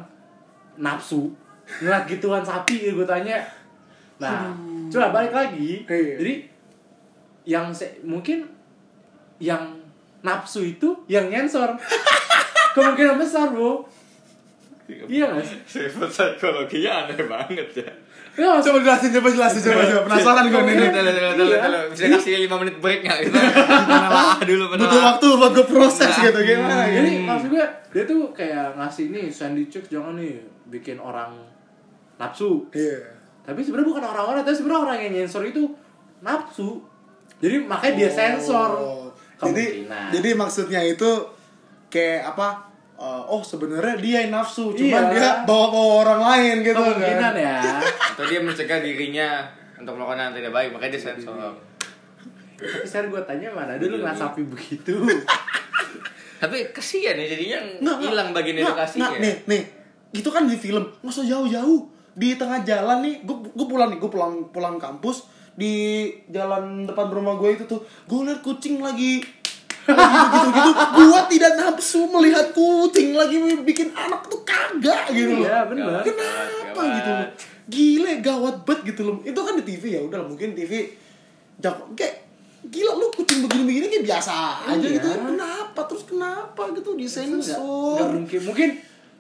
[0.76, 1.30] nafsu
[1.76, 3.38] ngeliat gituan sapi gue tanya
[4.18, 4.52] nah
[4.88, 6.18] coba balik lagi Iya.
[6.18, 6.34] jadi
[7.46, 8.46] yang se- mungkin
[9.38, 9.80] yang
[10.20, 11.72] nafsu itu yang nyensor
[12.76, 13.88] kemungkinan besar bro
[15.06, 17.90] iya sih Sifat psikologinya aneh banget ya.
[18.32, 20.02] Iya, maksud- Coba jelasin, coba jelasin, coba coba.
[20.08, 20.76] Penasaran gue nih.
[20.80, 21.80] Iya.
[21.88, 23.18] Bisa kasih 5 menit break nggak?
[23.22, 23.38] Gitu.
[23.38, 25.06] Penelaah dulu, Butuh penelaah.
[25.12, 26.24] waktu buat gue proses Nah.
[26.26, 27.22] gitu gimana jadi gitu.
[27.24, 31.38] maksud gue dia tuh kayak ngasih nih Sandy Chicks jangan nih bikin orang
[32.20, 33.00] nafsu Iya.
[33.42, 35.64] tapi sebenarnya bukan orang-orang tapi sebenarnya orang yang nyensor itu
[36.20, 36.84] nafsu
[37.40, 38.96] jadi makanya dia sensor Oh.
[39.40, 40.08] Jadi Kemungkinan.
[40.12, 41.08] jadi maksudnya itu
[41.88, 42.60] kayak apa?
[42.94, 45.16] uh, oh sebenarnya dia yang nafsu, cuman Iya.
[45.16, 47.34] dia bawa-bawa orang lain gitu kemungkinan kan.
[47.40, 47.58] ya
[48.12, 51.56] Atau dia mencegah dirinya untuk melakukan yang tidak baik, makanya dia sensor.
[52.60, 55.00] tapi sekarang gue tanya mana dulu ngeliat sapi begitu
[56.36, 57.60] Tapi kesian ya jadinya
[57.98, 59.08] hilang bagian edukasinya.
[59.10, 59.62] nggak, nih, nih.
[60.14, 61.82] Itu kan di film, nggak usah jauh-jauh.
[62.20, 65.24] Di tengah jalan nih, gue gue pulang nih, gue pulang pulang kampus.
[65.56, 65.72] Di
[66.28, 69.24] jalan depan rumah gue itu tuh, gue liat kucing lagi.
[69.90, 75.48] Gitu gitu gue tidak nafsu melihat kucing lagi bikin anak tuh kagak gitu loh.
[75.48, 76.04] Iya bener.
[76.04, 76.94] Kenapa Gawat.
[76.94, 77.28] gitu loh?
[77.70, 79.16] Gile gawat banget gitu loh.
[79.24, 80.94] Itu kan di TV ya udah mungkin TV
[81.58, 82.16] jak kayak
[82.70, 84.34] gila lu kucing begini-begini kayak biasa
[84.68, 84.96] aja Iya.
[85.00, 85.82] gitu kenapa?
[85.90, 86.94] Terus kenapa gitu?
[86.94, 88.42] Disensor mungkin.
[88.46, 88.70] Mungkin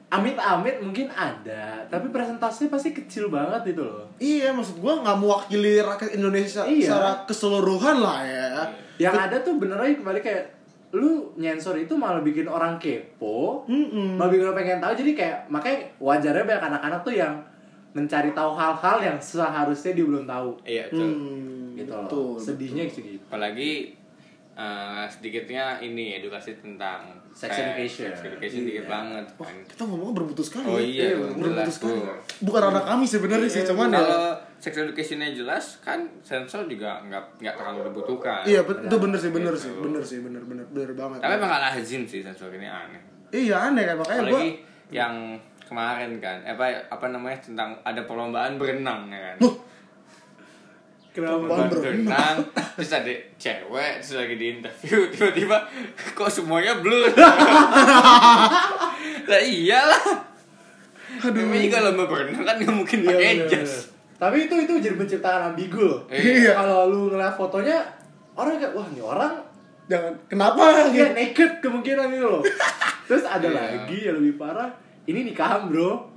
[0.10, 4.10] amit-amit mungkin ada tapi presentasinya pasti kecil banget itu loh.
[4.18, 6.82] Iya maksud gua nggak mewakili rakyat Indonesia Iya.
[6.90, 8.50] secara keseluruhan lah ya.
[8.98, 10.44] Yang ada tuh bener aja kembali kayak
[10.90, 14.18] lu nyensor itu malah bikin orang kepo Mm-mm.
[14.18, 14.94] malah bikin orang pengen tahu.
[14.98, 17.34] Jadi kayak makanya wajarnya banyak anak-anak tuh yang
[17.90, 20.50] mencari tahu hal-hal yang seharusnya dia belum tahu.
[20.66, 21.06] Iya, betul.
[21.06, 23.94] Hmm, gitu betul, loh sedihnya segitu Apalagi
[24.60, 28.12] eh, sedikitnya ini edukasi tentang Sex education.
[28.12, 28.92] Sex education dikit Iya.
[28.92, 29.26] banget.
[29.38, 30.84] Wah, kita ngomong bermutu sekali Oh ya.
[30.84, 32.02] iya, bermutu jelas sekali
[32.42, 34.24] bukan anak kami sebenarnya sih cuman ya Kalau
[34.58, 38.44] sex educationnya jelas kan sensor juga nggak nggak terlalu dibutuhkan.
[38.44, 39.62] iya itu bener sih bener Gitu.
[39.62, 43.00] sih bener sih bener bener bener banget Tapi emang lazim sih sensor ini aneh.
[43.32, 44.52] iya aneh kan makanya gua Apalagi
[44.90, 45.16] yang
[45.64, 49.36] kemarin kan, apa apa namanya tentang ada perlombaan berenang ya kan.
[49.40, 49.54] Loh,
[51.10, 51.42] kenapa?
[51.68, 51.80] Bro?
[51.80, 52.38] berenang
[52.76, 55.58] terus ada cewek terus lagi di interview tiba-tiba
[56.12, 57.10] kok semuanya blur?
[59.26, 60.04] Lah iyalah.
[61.20, 61.36] Aduh.
[61.36, 63.74] Namanya juga lomba berenang kan nggak mungkin Iya, pakai jas.
[64.16, 66.00] tapi itu itu jadi menciptakan ambigu loh.
[66.08, 66.54] Iya.
[66.54, 67.78] kalau lu ngeliat fotonya
[68.34, 69.34] orang kayak wah ini orang
[69.86, 70.62] jangan kenapa?
[70.88, 72.44] Dia gitu naked kemungkinan itu loh.
[73.06, 73.56] Terus ada Iya.
[73.56, 74.70] lagi yang lebih parah
[75.06, 76.08] ini nikahan bro.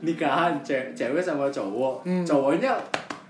[0.00, 2.08] Nikahan ce cewek sama cowok.
[2.24, 2.72] Cowoknya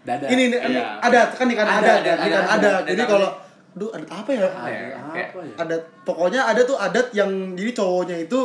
[0.00, 0.24] dada.
[0.26, 0.96] Ini, ini Iya.
[0.98, 2.88] ada kan ikan ada, Ada, ada, ada, ikan ada, ada, ada.
[2.88, 3.30] jadi kalau
[3.70, 4.46] duh ada apa ya?
[4.46, 5.76] Ada ya, apa ya?
[6.02, 8.40] Pokoknya ada tuh adat yang jadi cowoknya itu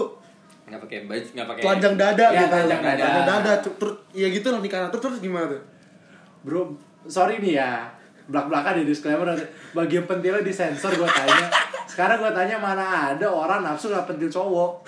[0.66, 2.50] nggak pakai baju nggak pakai telanjang dada Ya, gitu.
[2.50, 2.98] telanjang dada.
[2.98, 5.62] telanjang dada terus ya gitu lah nikahan terus terus gimana tuh?
[6.42, 6.62] Bro
[7.06, 7.86] sorry nih ya.
[8.26, 9.30] Belak belakan di disclaimer
[9.72, 11.46] bagian pentilnya disensor gue tanya.
[11.86, 14.82] Sekarang gue tanya mana ada orang nafsu nggak pentil cowok?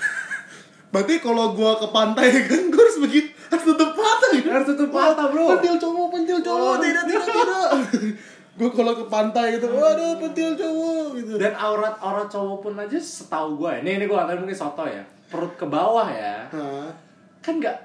[0.88, 4.26] Berarti kalau gua ke pantai kan gua harus begitu harus tutup mata.
[4.36, 5.46] Gitu Harus tutup mata, bro.
[5.58, 6.68] pentil cowok pentil cowok.
[6.68, 6.76] Oh.
[6.80, 7.70] tidak tidak tidak.
[8.58, 11.34] Gua kalau ke pantai gitu waduh pentil cowok gitu.
[11.38, 15.06] Dan aurat aurat cowok pun aja setahu gue ini ini gue nggak mungkin soto ya.
[15.30, 16.50] Perut ke bawah ya.
[16.50, 16.90] Hah.
[17.38, 17.78] kan nggak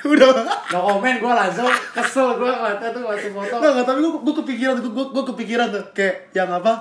[0.10, 0.28] udah.
[0.72, 3.54] No komen gue langsung kesel gue ngeliatnya tuh waktu foto.
[3.60, 5.84] Nggak, nggak, tapi gue, gue kepikiran tuh, gue, gue kepikiran tuh.
[5.92, 6.72] Kayak yang apa?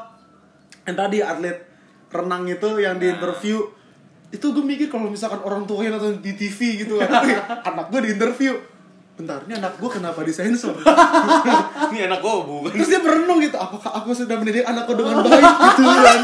[0.88, 1.58] Yang tadi atlet
[2.10, 3.62] renang itu yang di interview
[4.30, 7.10] Itu gue mikir kalau misalkan orang tuanya nonton di TV gitu kan
[7.65, 8.54] Anak gue di interview
[9.15, 10.80] bentar ini anak gue kenapa disensor
[11.92, 12.72] Ini anak gue bukan.
[12.72, 16.22] terus dia merenung gitu apakah aku sudah mendidik anakku dengan baik gitu kan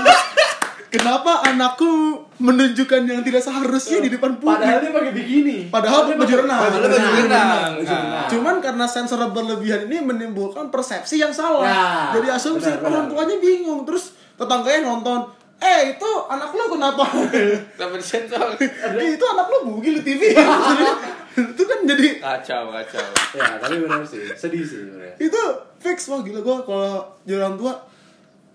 [0.88, 1.92] kenapa anakku
[2.38, 5.58] menunjukkan yang tidak seharusnya di depan Padahal publik dia pakai bikini.
[5.68, 6.60] Padahal baju renang.
[6.62, 7.72] Padahal baju renang.
[7.76, 8.00] Baju Nah.
[8.00, 8.28] renang.
[8.28, 11.68] Cuman karena sensor berlebihan ini menimbulkan persepsi yang salah.
[11.68, 11.84] Ya,
[12.16, 13.84] Jadi asumsi orang tuanya bingung.
[13.84, 15.28] Terus tetangganya nonton,
[15.62, 17.04] eh itu anak lu kenapa?
[17.80, 18.56] Tapi sensor.
[18.60, 20.22] eh, itu anak lu bugil di TV.
[21.36, 23.06] itu kan jadi Kacau, kacau.
[23.36, 24.24] Ya, tapi benar sih.
[24.36, 24.84] Sedih sih
[25.16, 25.42] itu
[25.80, 27.74] fix wah gila gua kalau jadi orang tua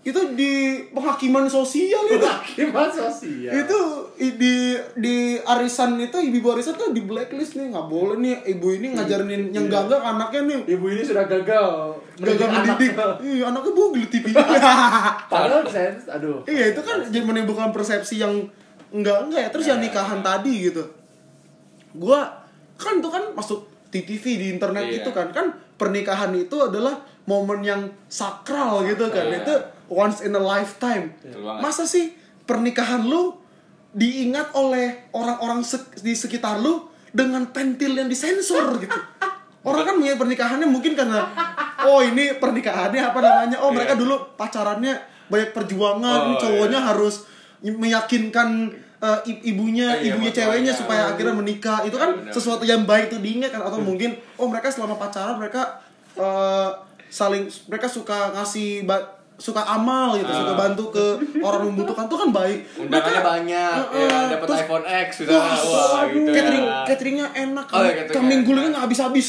[0.00, 0.52] itu di
[0.90, 2.24] penghakiman sosial itu.
[2.56, 3.52] Gimana sosial?
[3.52, 3.78] itu
[4.16, 4.54] di
[4.96, 9.28] di arisan itu ibu arisan tuh di blacklist nih nggak boleh nih ibu ini ngajarin
[9.50, 9.72] yang Iya.
[9.76, 11.68] gangga anaknya nih Ibu ini sudah gagal
[12.16, 13.16] gagal mendidik anak.
[13.22, 14.24] iya anaknya bugil TV
[15.32, 16.44] Padahal sens, aduh.
[16.44, 18.44] iya itu kan jadi menimbulkan persepsi yang
[18.90, 20.84] enggak enggak ya terus yang nikahan tadi gitu
[21.92, 22.44] gua
[22.76, 24.96] kan itu kan masuk di TV di internet Iya.
[24.98, 29.42] itu kan kan pernikahan itu adalah momen yang sakral gitu kan Iya.
[29.42, 29.54] itu
[29.90, 31.60] once in a lifetime banget.
[31.60, 33.34] masa sih pernikahan lu
[33.90, 38.94] diingat oleh orang-orang sek- di sekitar lu dengan pentil yang disensor gitu
[39.60, 41.26] orang kan punya pernikahannya mungkin karena
[41.82, 44.00] oh ini pernikahannya apa namanya oh mereka Iya.
[44.00, 44.94] dulu pacarannya
[45.26, 47.26] banyak Oh, perjuangan cowoknya harus
[47.60, 50.40] meyakinkan eh, i- ibunya Iya, ibunya betul.
[50.44, 50.78] ceweknya Iya.
[50.78, 52.30] supaya akhirnya menikah itu kan Benar.
[52.30, 55.80] sesuatu yang baik itu diingat kan atau mungkin oh mereka selama pacaran mereka
[56.14, 56.68] eh,
[57.08, 58.84] saling mereka suka ngasih
[59.40, 61.06] suka amal gitu suka bantu ke
[61.40, 65.32] orang yang membutuhkan itu kan baik Undangannya banyak, Heeh, ya, dapat terus- iPhone X sudah.
[65.32, 66.34] Wah, Wah, gitu ya.
[66.34, 69.26] catering, cateringnya enak, Oh, cateringnya kambing gulingnya nggak habis-habis.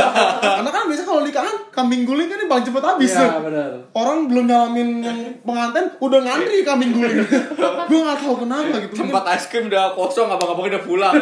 [0.56, 3.10] Karena kan biasa kalau nikahan kambing guling kan paling cepet habis.
[3.12, 3.70] Iya, benar.
[3.92, 7.20] Orang belum nyalamin yang pengantin udah ngantri kambing guling.
[7.90, 8.94] Gue nggak tahu kenapa gitu.
[8.96, 11.14] Tempat es krim udah kosong, abang-abang udah pulang.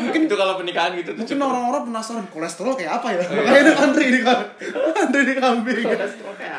[0.00, 1.22] Mungkin itu kalau pernikahan gitu tuh.
[1.22, 3.22] mungkin orang-orang penasaran kolesterol kayak apa ya.
[3.22, 4.20] Makanya dia ngantri di
[4.94, 5.84] ngantri di kambing.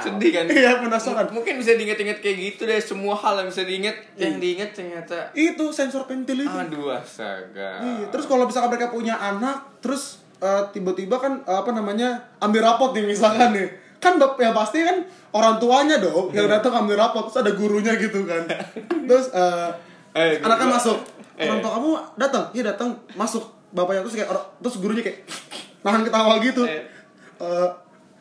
[0.02, 0.46] Sedih kan?
[0.48, 1.11] Iya penasaran.
[1.30, 5.70] Mungkin bisa diinget-inget kayak gitu deh semua hal yang bisa diinget yang diinget ternyata Itu
[5.70, 6.50] sensor pentil itu.
[6.50, 7.80] aduh astaga.
[7.80, 12.64] Iya, terus kalau misalkan mereka punya anak, terus eh, tiba-tiba kan eh, apa namanya ambil
[12.64, 17.26] rapot nih misalkan nih, kan ya pasti kan orang tuanya dong yang datang ambil rapot,
[17.26, 18.44] terus ada gurunya gitu kan,
[19.04, 19.70] terus eh,
[20.12, 20.98] Eh, anaknya gua- masuk,
[21.36, 21.46] eh.
[21.46, 24.28] orang tua kamu datang, iya datang, masuk, bapaknya terus kayak
[24.60, 25.24] terus gurunya kayak
[25.82, 26.84] nahan ketawa gitu, Eh.
[27.38, 27.68] Eh,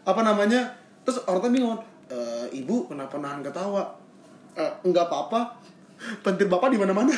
[0.00, 0.70] apa namanya,
[1.02, 1.82] terus orang tua bingung, "Eh,
[2.52, 3.82] ibu kenapa nahan ketawa?
[4.52, 5.56] "Eh, enggak apa-apa,
[6.20, 7.10] pentil bapak di mana-mana.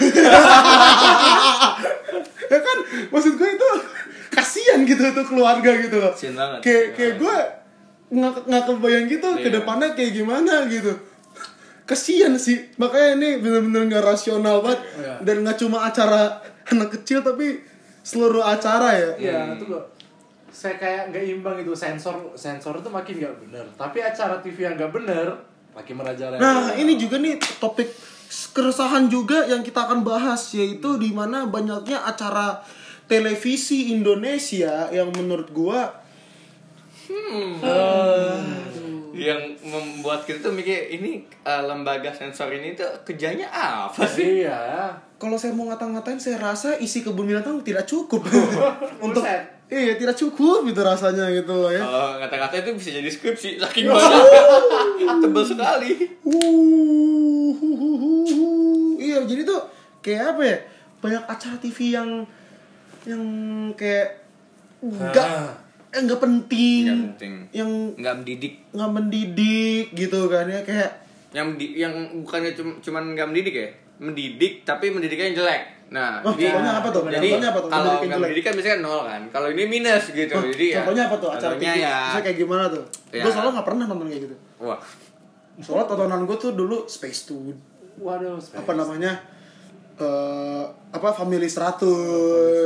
[2.46, 3.68] ya kan maksud gue itu
[4.28, 6.12] kasihan gitu tuh keluarga gitu loh
[6.60, 7.36] kayak kayak gue
[8.12, 9.54] nggak nggak kebayang gitu ke Iya.
[9.56, 10.92] depannya kayak gimana gitu
[11.82, 15.14] kasihan sih makanya ini bener-bener nggak rasional banget Iya.
[15.24, 17.64] dan nggak cuma acara anak kecil tapi
[18.02, 19.84] seluruh acara ya Iya, itu kok.
[20.52, 23.64] Saya kayak nggak imbang itu sensor sensor itu makin nggak bener.
[23.74, 25.32] Tapi acara TV yang nggak bener
[25.72, 26.38] makin merajalela.
[26.38, 27.88] Nah, ini juga nih topik
[28.52, 32.60] keresahan juga yang kita akan bahas yaitu di mana banyaknya acara
[33.08, 36.00] televisi Indonesia yang menurut gua
[39.12, 44.44] yang membuat kita tuh mikir ini eh, lembaga sensor ini tuh kerjanya apa sih?
[44.44, 44.88] Iya.
[45.20, 48.24] kalau saya mau ngata-ngatain saya rasa isi kebun binatang tidak cukup
[49.06, 49.61] untuk Buset.
[49.74, 51.80] Iya tidak cukup itu rasanya gitu loh ya.
[51.80, 54.20] Kalau kata-kata itu bisa jadi skripsi saking banyak
[55.22, 55.90] tebel sekali.
[56.22, 57.50] Uh,
[58.98, 59.60] iya jadi tuh
[60.00, 60.56] kayak apa ya
[60.98, 62.10] banyak acara TV yang
[63.02, 63.22] yang
[63.72, 64.22] kayak
[64.78, 65.50] enggak Ah.
[65.90, 66.84] eh, nggak penting,
[67.50, 68.54] yang Nggak mendidik.
[68.70, 70.90] nggak mendidik gitu kan ya kayak
[71.32, 75.62] Yang di- yang bukannya cuma cuman nggak mendidik ya, mendidik tapi mendidiknya jelek.
[75.92, 77.02] Nah, Wah, jadi, contohnya apa tuh?
[77.04, 77.68] Jadi Contohnya apa tuh?
[77.68, 78.16] kalau nggak jelek.
[78.18, 79.22] mendidik kan biasanya nol kan.
[79.28, 80.32] Kalau ini minus gitu.
[80.32, 81.96] Wah, jadi ya, contohnya apa tuh acara TV ya.
[82.02, 83.20] Misalnya kayak gimana tuh Ya.
[83.20, 84.80] gue soalnya nggak pernah nonton kayak gitu Wah,
[85.58, 87.52] soalnya tontonan gue tuh dulu Space Tune
[87.94, 89.12] Waduh, apa namanya
[89.94, 91.84] eh apa Family 100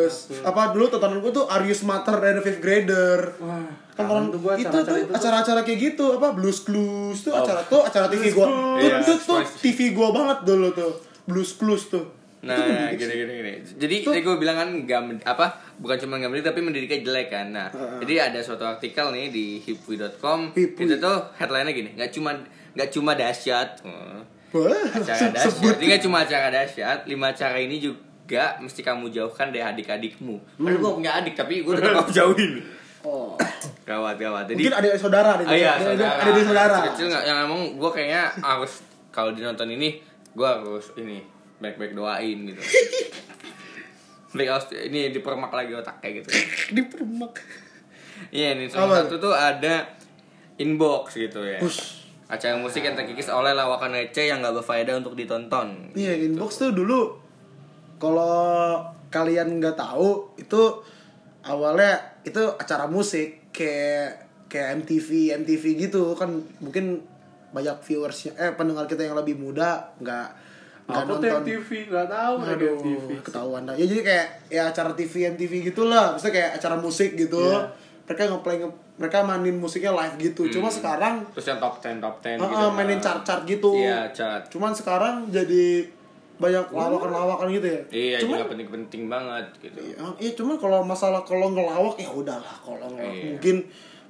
[0.06, 0.46] 100.
[0.46, 4.86] apa dulu tontonan gue tuh Arius Mater dan Fifth Grader Wah, tontonan tuh itu acara-acara
[4.86, 5.14] tuh itu tuh.
[5.16, 7.42] acara-acara kayak gitu apa Blues Clues tuh Oh.
[7.42, 9.20] acara tuh acara TV gue Blues tuh, Clues.
[9.20, 9.58] tuh, Iya, tuh.
[9.60, 10.92] TV gue banget dulu tuh
[11.24, 12.04] Blues Clues tuh
[12.46, 13.52] Nah, mendidik gini gini gini.
[13.76, 14.10] Jadi Tuh.
[14.10, 14.68] tadi gue bilang kan
[15.02, 17.46] men- apa bukan cuma nggak mendidik tapi mendidiknya jelek kan.
[17.48, 17.98] Nah, Heeh.
[18.02, 20.80] jadi ada suatu artikel nih di hipwi.com Hipwi.
[20.82, 22.30] itu tuh headline-nya gini, nggak cuma
[22.72, 23.82] nggak cuma dahsyat.
[23.82, 24.22] Oh,
[24.88, 25.74] acara dahsyat.
[25.74, 28.06] Jadi nggak cuma acara dahsyat, lima cara ini juga
[28.58, 30.56] mesti kamu jauhkan dari adik-adikmu.
[30.56, 32.62] Padahal gue punya adik tapi gue tetap mau jauhin.
[33.02, 33.34] oh.
[33.82, 34.44] Gawat gawat.
[34.46, 36.14] Jadi mungkin ada saudara ada Ah, iya, ada, ada, saudara.
[36.18, 38.72] ada di saudara Kecil nggak yang emang gue kayaknya harus
[39.08, 41.22] kalau dinonton ini gue harus ini
[41.62, 42.62] baik-baik doain gitu.
[44.36, 46.28] baik harus ini dipermak lagi otaknya gitu.
[46.76, 47.34] di permak
[48.32, 49.84] Iya nih, Apa salah satu tuh ada
[50.56, 51.60] inbox gitu ya.
[51.60, 52.08] Push.
[52.26, 55.92] Acara musik yang terkikis oleh lawakan receh yang gak berfaedah untuk ditonton.
[55.92, 57.26] Iya, inbox tuh dulu
[57.96, 60.84] kalau kalian nggak tahu itu
[61.46, 67.06] awalnya itu acara musik kayak kayak MTV MTV gitu kan mungkin
[67.54, 70.28] banyak viewersnya eh pendengar kita yang lebih muda nggak
[70.86, 73.08] nggak tuh MTV nggak tahu ada Aduh, MTV.
[73.20, 73.74] ketahuan dah.
[73.74, 76.14] Ya jadi kayak ya acara TV MTV gitulah.
[76.14, 77.42] Maksudnya kayak acara musik gitu.
[77.42, 77.66] Iya.
[78.06, 80.46] Mereka ngeplay nge- mereka mainin musiknya live gitu.
[80.48, 82.66] Cuma sekarang Terus yang top 10 top 10 uh, gitu.
[82.72, 83.74] mainin chart-chart gitu.
[83.74, 84.46] Iya, chart.
[84.46, 85.90] Cuman sekarang jadi
[86.36, 87.80] banyak lawakan-lawakan gitu ya.
[87.90, 89.80] Iya, Cuman juga penting-penting banget gitu.
[89.82, 93.24] Iya, iya cuman kalau masalah kalau ngelawak ya udahlah kalau ngelawak Iya.
[93.32, 93.56] mungkin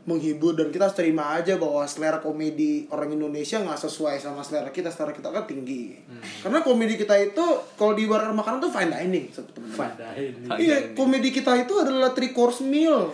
[0.07, 4.71] menghibur dan kita harus terima aja bahwa selera komedi orang Indonesia nggak sesuai sama selera
[4.71, 6.23] kita selera kita kan tinggi Hmm.
[6.47, 7.43] karena komedi kita itu
[7.75, 9.75] kalau di luar makanan tuh fine dining teman-teman.
[9.75, 10.47] Pada ini.
[10.57, 13.11] Iya, komedi kita itu adalah three course meal.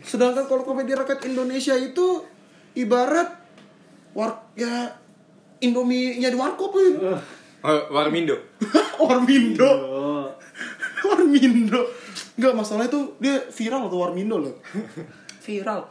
[0.00, 2.22] Sedangkan kalau komedi rakyat Indonesia itu
[2.72, 3.34] ibarat
[4.14, 4.94] war ya
[5.58, 7.18] Indomie-nya di warkop ya.
[7.66, 8.38] Oh, Warmindo.
[9.02, 9.66] Warmindo.
[11.02, 11.80] Warmindo.
[12.38, 14.54] Enggak, masalah itu dia viral tuh Warmindo loh.
[15.42, 15.82] viral.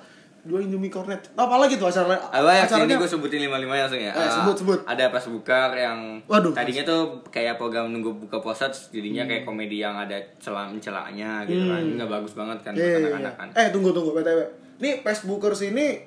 [0.48, 1.20] Dua Indomie Cornet.
[1.34, 2.96] Apalagi tuh acara Apa ya sini acaranya?
[2.96, 4.10] gue sebutin lima limanya langsung ya.
[4.10, 4.80] Eh, Ah, sebut, sebut.
[4.82, 6.52] Ada pas bukar yang Waduh.
[6.52, 11.68] tadinya tuh kayak program nunggu buka puasa jadinya kayak komedi yang ada celah celahnya gitu
[11.68, 11.84] kan.
[11.84, 13.08] Nggak bagus banget kan buat iya, iya.
[13.12, 13.48] anak-anak kan.
[13.54, 14.40] Eh, tunggu tunggu BTW.
[14.78, 16.00] Nih Facebookers ini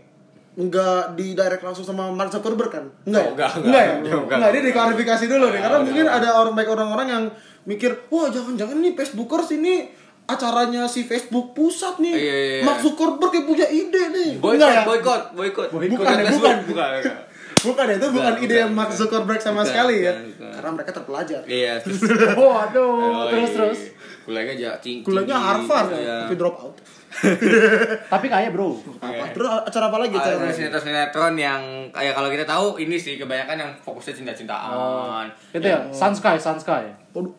[0.52, 2.84] enggak di direct langsung sama Mark Zuckerberg kan?
[3.04, 3.22] Enggak.
[3.22, 3.60] Oh, enggak, ya?
[3.60, 3.82] enggak.
[3.82, 3.94] ya?
[3.94, 4.50] Enggak, Enggak, enggak.
[4.50, 6.18] dia diklarifikasi dulu nih karena Enggak, mungkin enggak.
[6.18, 7.24] ada orang baik orang-orang yang
[7.62, 9.74] mikir, "Wah, jangan-jangan nih Facebookers ini
[10.24, 12.12] acaranya si Facebook pusat nih.
[12.12, 12.62] Iya, iya, iya.
[12.62, 14.82] Mark Zuckerberg yang punya ide nih." Boykot, Enggak ya?
[14.84, 15.68] boykot, boykot.
[15.70, 16.58] Bukan, ya, Facebook, bukan.
[16.66, 16.90] bukan.
[16.98, 17.28] bukan.
[17.60, 18.98] Bukan ya, itu bukan, Bukan, ide bukan, yang Mark bukan.
[18.98, 20.12] Zuckerberg sama Bukan, sekali ya.
[20.12, 20.50] bukan, bukan.
[20.56, 21.40] Karena mereka terpelajar.
[21.44, 22.00] Iya, terus
[22.32, 23.56] Waduh, Oh, terus iya.
[23.56, 23.80] terus.
[24.20, 25.04] Kuliahnya aja tinggi.
[25.04, 26.16] Kuliahnya Harvard, Iya.
[26.24, 26.76] tapi drop out.
[28.06, 28.78] Tapi kaya bro.
[29.02, 29.34] Apa?
[29.34, 30.14] Terus acara apa lagi?
[30.14, 30.54] Acara lagi?
[30.54, 35.26] sinetron sinetron yang kayak kalau kita tahu ini sih kebanyakan yang fokusnya cinta-cintaan.
[35.50, 36.86] Itu ya, Sun Sky, Sun Sky.
[37.10, 37.34] Waduh,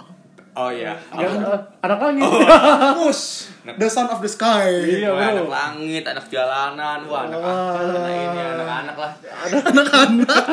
[0.51, 0.91] Oh iya.
[1.15, 2.27] Ya, eh, anak langit.
[2.99, 4.99] Mus, The Son of the Sky.
[4.99, 9.11] Iya, Wah, anak langit, anak jalanan, wah anak anak ini anak-anak lah.
[9.47, 10.43] Anak-anak.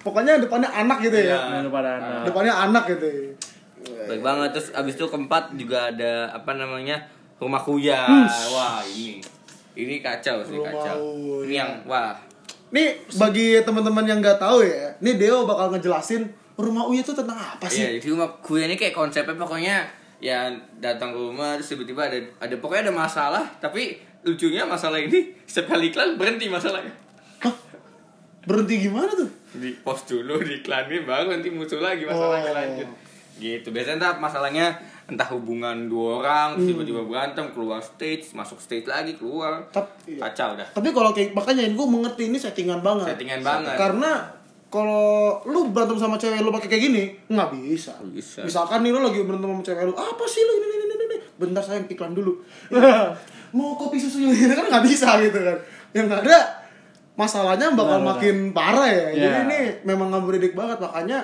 [0.00, 1.36] Pokoknya depannya anak gitu ya.
[1.36, 1.68] Iya.
[1.68, 2.32] Nah, pada anak.
[2.32, 3.06] Depannya anak gitu.
[3.12, 3.32] ya.
[4.08, 7.04] Baik banget terus abis itu keempat juga ada apa namanya
[7.36, 8.08] rumah kuya.
[8.56, 9.20] Wah ini
[9.76, 10.98] ini kacau sih Rumah kacau.
[11.44, 12.16] Ini yang wah
[12.70, 16.30] Nih bagi teman-teman yang nggak tahu ya, nih Deo bakal ngejelasin
[16.62, 17.84] rumah Uya itu tentang apa Iya, sih?
[17.98, 19.76] jadi rumah kuya ini kayak konsepnya pokoknya
[20.18, 25.32] ya datang ke rumah terus tiba-tiba ada ada pokoknya ada masalah tapi lucunya masalah ini
[25.48, 26.92] setiap kali iklan berhenti masalahnya.
[27.40, 27.54] Hah?
[28.42, 29.28] Berhenti gimana tuh?
[29.52, 32.56] Di post dulu di iklanin baru nanti muncul lagi masalahnya Oh.
[32.56, 32.88] lanjut.
[33.36, 33.68] Gitu.
[33.68, 34.66] Biasanya entah masalahnya
[35.06, 40.22] entah hubungan dua orang terus tiba-tiba berantem keluar stage masuk stage lagi keluar Tapi, iya.
[40.22, 43.10] kacau dah Tapi kalau kayak makanya gue mengerti ini settingan banget.
[43.10, 43.74] Settingan banget.
[43.74, 44.22] Karena
[44.70, 47.98] kalau lu berantem sama cewek lu pakai kayak gini nggak bisa.
[48.06, 48.46] Bisa.
[48.46, 51.16] Misalkan nih lu lagi berantem sama cewek lu, apa sih lu ini ini ini ini.
[51.34, 52.38] Bentar sayang iklan dulu.
[53.56, 55.58] Mau kopi susu yang ini kan nggak bisa gitu kan.
[55.90, 56.38] Yang ada
[57.14, 59.06] masalahnya bakal Benar, makin parah ya.
[59.10, 59.42] Jadi Iya.
[59.44, 61.18] ini memang nggak beridik banget makanya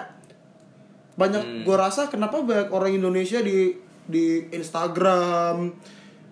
[1.15, 1.63] banyak Hmm.
[1.65, 3.73] gua rasa kenapa banyak orang Indonesia di
[4.05, 5.73] di Instagram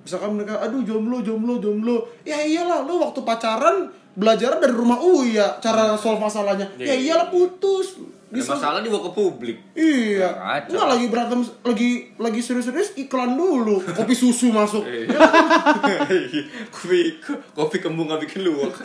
[0.05, 5.59] misalkan mereka aduh jomblo jomblo jomblo ya iyalah lu waktu pacaran belajar dari rumah Uya
[5.59, 6.94] cara solve masalahnya ya Iya.
[6.96, 10.74] iyalah putus Ada Bisa- masalah dibawa ke publik Iya, Kacau.
[10.74, 14.83] nggak lagi berantem, lagi lagi serius-serius iklan dulu, kopi susu masuk.
[14.83, 15.14] Iya.
[16.74, 17.14] kopi
[17.53, 18.74] kopi kembung nggak bikin luwak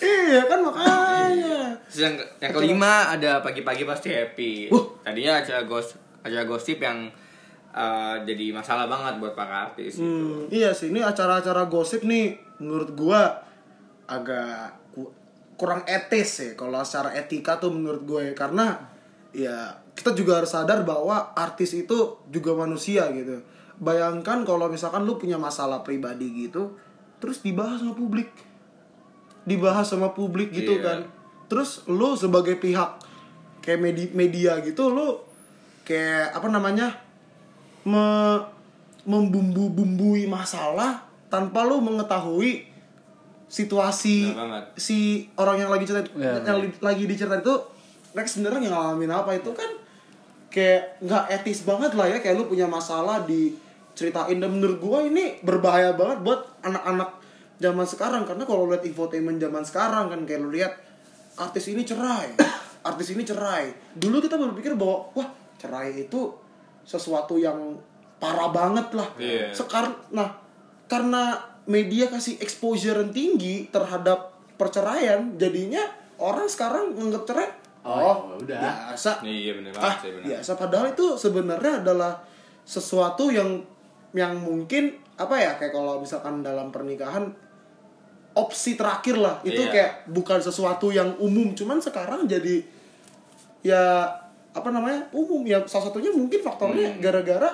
[0.00, 1.74] iya kan makanya.
[1.90, 4.70] Yang, yang kelima ada pagi-pagi pasti happy.
[5.00, 7.10] Tadinya acara gos acara gosip yang
[7.78, 10.02] uh, jadi masalah banget buat para artis.
[10.02, 13.38] Hmm, iya sih, ini acara-acara gosip nih menurut gua
[14.04, 15.14] agak ku-
[15.54, 18.78] kurang etis ya kalau secara etika tuh menurut gue karena
[19.30, 23.42] ya kita juga harus sadar bahwa artis itu juga manusia gitu.
[23.78, 26.74] Bayangkan kalau misalkan lu punya masalah pribadi gitu,
[27.18, 28.30] terus dibahas sama publik.
[29.42, 30.84] Dibahas sama publik gitu Iya.
[30.84, 30.98] kan.
[31.48, 33.00] Terus lu sebagai pihak
[33.60, 35.18] kayak media, media gitu lu
[35.82, 36.94] kayak apa namanya?
[37.88, 38.06] Me
[39.08, 42.68] membumbu-bumbui masalah tanpa lu mengetahui
[43.48, 44.28] situasi
[44.76, 44.98] si
[45.34, 47.54] orang yang lagi cerita Iya, yang li- lagi diceritain itu
[48.12, 49.70] mereka sebenarnya ngalamin apa itu kan
[50.48, 54.36] kayak nggak etis banget lah ya kayak lu punya masalah diceritain.
[54.36, 57.10] Dan menurut gua ini berbahaya banget buat anak-anak
[57.56, 58.22] zaman sekarang.
[58.24, 60.72] Karena kalau lihat infotainment zaman sekarang kan kayak lu lihat
[61.36, 62.36] artis ini cerai
[62.88, 63.72] artis ini cerai.
[63.96, 66.32] Dulu kita berpikir bahwa wah cerai itu
[66.88, 67.76] sesuatu yang
[68.16, 69.08] parah banget lah.
[69.14, 69.52] Iya.
[69.52, 70.32] Sekarang nah
[70.88, 71.36] karena
[71.68, 75.84] media kasih exposure yang tinggi terhadap perceraian, jadinya
[76.16, 78.58] orang sekarang nganggap cerai Oh, ya udah.
[78.90, 79.22] biasa.
[79.22, 80.24] Iya bener Ah, banget sih bener.
[80.26, 82.12] biasa padahal itu sebenarnya adalah
[82.64, 83.60] sesuatu yang
[84.10, 87.28] yang mungkin apa ya kayak kalau misalkan dalam pernikahan
[88.32, 89.70] opsi terakhir lah itu Iya.
[89.70, 92.60] kayak bukan sesuatu yang umum cuman sekarang jadi
[93.60, 94.08] ya
[94.58, 97.46] apa namanya umum ya salah satunya mungkin faktornya gara-gara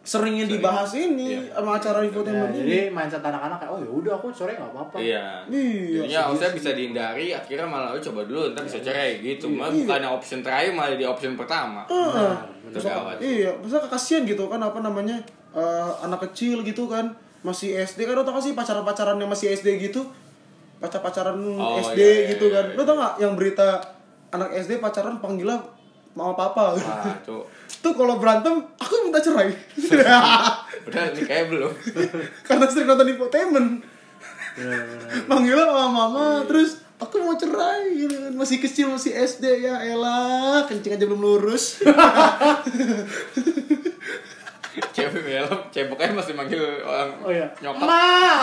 [0.00, 0.60] seringnya Sering.
[0.60, 1.40] dibahas ini Iya.
[1.50, 4.70] sama acara Ya, infotainment ini jadi mindset anak-anak kayak oh ya udah aku cerai nggak
[4.70, 4.96] apa-apa.
[5.00, 5.24] Iya.
[5.48, 9.48] Iya, Jadinya harusnya bisa dihindari, akhirnya malah "Oh, coba dulu ntar bisa cerai gitu.
[9.48, 9.80] Malah Iya.
[9.80, 11.88] bukannya option terakhir malah di option pertama.
[11.88, 13.16] Ah, Masa- gawat.
[13.18, 15.16] iya, masa kasihan gitu kan apa namanya
[15.50, 17.08] eh, anak kecil gitu kan
[17.40, 20.04] masih SD kan lo tau gak sih pacaran-pacaran yang masih SD gitu
[20.76, 22.76] pacar-pacaran Oh, SD iya, iya, gitu iya, kan iya.
[22.76, 23.80] lo tau gak yang berita
[24.28, 25.56] anak SD pacaran panggilnya
[26.14, 27.42] mama papa Wah, tuh.
[27.76, 29.50] tuh kalau berantem aku minta cerai
[30.86, 31.72] Udah ini kayak belum.
[32.46, 33.70] karena sering nonton infotainment
[34.54, 35.26] Bener, bener.
[35.26, 38.32] panggilnya mama mama terus aku mau cerai gitu kan.
[38.32, 41.82] masih kecil masih SD ya elah kencing aja belum lurus
[44.90, 47.46] Cewek belum, ceboknya masih manggil orang Oh iya.
[47.58, 47.78] nyokap.
[47.80, 48.42] Ma.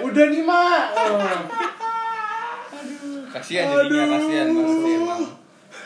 [0.00, 0.62] udah nih, Ma.
[0.86, 1.18] Oh.
[3.28, 5.22] Kasihan jadinya, kasihan banget sih emang.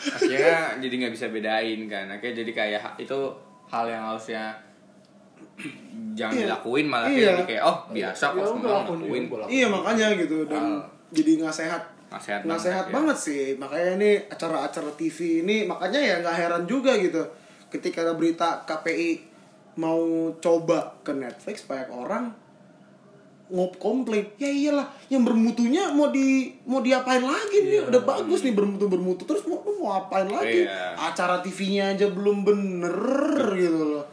[0.03, 2.05] Akhirnya jadi nggak bisa bedain kan.
[2.07, 3.19] Akhirnya jadi kayak itu
[3.67, 4.51] hal yang harusnya
[6.13, 6.43] jangan Iya.
[6.47, 7.13] dilakuin malah Iya.
[7.13, 9.45] kayak jadi kayak oh biasa Ya kok udah, semua lakuin, ya.
[9.47, 10.83] Iya makanya gitu dan Ah.
[11.09, 12.91] jadi nggak sehat Nggak sehat nggak banget, sehat ya.
[12.91, 17.23] banget sih makanya ini acara-acara TV ini makanya ya nggak heran juga gitu
[17.69, 19.11] ketika ada berita KPI
[19.73, 20.01] mau
[20.35, 22.27] coba ke Netflix banyak orang
[23.51, 27.91] ngop komplain ya iyalah yang bermutunya mau di mau diapain lagi nih Iya.
[27.91, 30.95] udah bagus nih bermutu bermutu terus mau lu mau apain lagi Iya.
[30.95, 32.95] acara TV-nya aja belum bener
[33.53, 34.05] gitu loh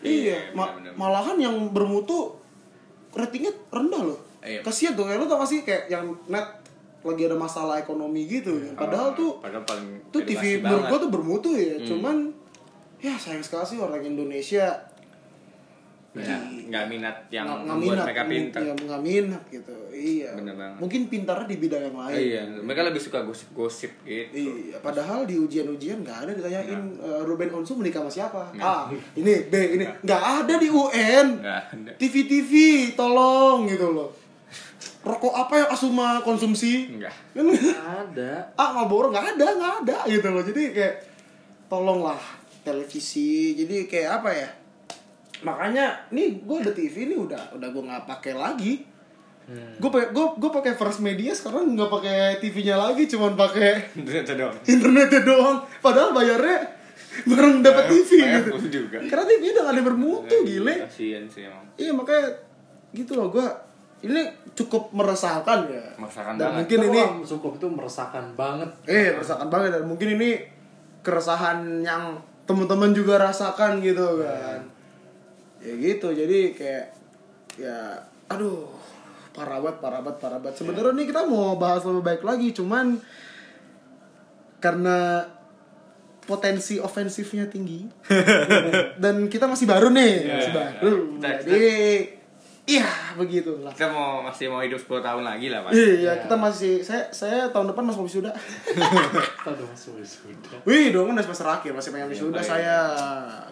[0.00, 2.32] iya, Iya, ma- malahan yang bermutu
[3.12, 4.62] ratingnya rendah loh Iya.
[4.62, 6.46] kasihan tuh kayak lu tau gak sih kayak yang net
[7.02, 10.80] lagi ada masalah ekonomi gitu padahal Oh, tuh padahal paling tuh TV menurut.
[10.80, 10.88] Hmm.
[10.88, 12.32] gua tuh bermutu ya cuman
[12.98, 14.72] ya sayang sekali sih orang Indonesia
[16.18, 16.36] ya,
[16.66, 20.78] nggak minat yang nggak minat mereka pintar ya nggak minat gitu iya Bener banget.
[20.78, 25.36] mungkin pintarnya di bidang yang lain iya mereka lebih suka gosip-gosip gitu Iya, padahal di
[25.36, 28.42] ujian-ujian nggak ada ditanyain eh, Ruben Onsu menikah sama siapa.
[28.50, 28.66] Nggak.
[28.66, 31.26] A, ini B, ini nggak ada di UN.
[31.96, 32.52] TV-TV,
[32.92, 34.10] tolong gitu loh.
[35.00, 36.90] Rokok apa yang Asuma konsumsi?
[36.92, 37.46] nggak Kan
[37.78, 38.50] Ada.
[38.52, 40.42] ah Marlboro nggak ada, nggak ada gitu loh.
[40.42, 40.94] Jadi kayak
[41.66, 42.18] tolonglah
[42.60, 43.54] televisi.
[43.54, 44.50] Jadi kayak apa ya?
[45.46, 48.82] Makanya nih gue ada TV ini udah udah gue nggak pakai lagi.
[49.46, 49.78] Hmm.
[49.78, 54.10] Gue pakai gue gue pakai First Media sekarang nggak pakai TV-nya lagi, cuman pakai itu
[54.34, 56.66] doang internetnya doang padahal bayarnya
[57.24, 58.98] bareng dapat TV bayar gitu juga.
[59.00, 62.28] karena TV udah gak ada yang bermutu gile kasian sih emang iya makanya
[62.92, 63.48] gitu loh gua
[64.02, 64.20] ini
[64.52, 66.58] cukup meresahkan ya Meresahkan dan banget.
[66.60, 68.68] mungkin ini cukup itu meresahkan banget.
[68.84, 70.30] eh meresahkan banget dan mungkin ini
[71.00, 74.60] keresahan yang teman-teman juga rasakan gitu kan
[75.66, 76.84] ya gitu jadi kayak
[77.56, 77.78] ya
[78.26, 78.70] aduh
[79.32, 80.56] parah banget parah banget parah banget.
[80.56, 82.96] Sebenarnya nih kita mau bahas lebih baik lagi cuman
[84.58, 85.26] karena
[86.22, 87.86] potensi ofensifnya tinggi
[89.02, 90.58] dan kita masih baru nih Iya, masih iya.
[90.74, 91.74] baru Kita- jadi
[92.66, 96.82] iya begitulah kita mau masih mau hidup 10 tahun lagi lah pak iya kita masih
[96.82, 98.34] saya saya tahun depan masuk wisuda
[99.46, 100.58] Kita udah masuk sudah.
[100.66, 102.50] Wih, dong udah semester akhir masih pengen wisuda baik.
[102.50, 102.78] saya.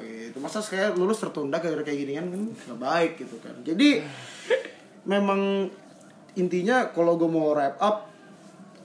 [0.03, 0.43] Gitu.
[0.43, 3.55] Masa saya lulus tertunda gara-gara kayak ginian kan nggak baik gitu kan.
[3.63, 4.03] Jadi
[5.15, 5.71] memang
[6.35, 8.11] intinya kalau gue mau wrap up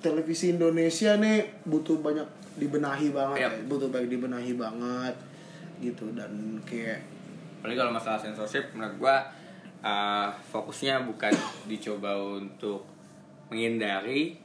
[0.06, 2.30] televisi Indonesia nih butuh banyak
[2.62, 3.52] dibenahi banget Yap.
[3.58, 3.62] ya.
[3.66, 5.16] butuh banyak dibenahi banget
[5.82, 7.02] gitu dan kayak
[7.60, 9.16] Apalagi kalau masalah censorship menurut gua
[9.80, 11.34] uh, fokusnya bukan
[11.66, 12.84] dicoba untuk
[13.48, 14.38] menghindari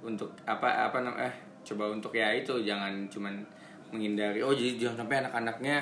[0.00, 3.34] untuk apa apa nam- eh coba untuk ya itu jangan cuman
[3.90, 5.76] menghindari oh jadi jangan sampai anak-anaknya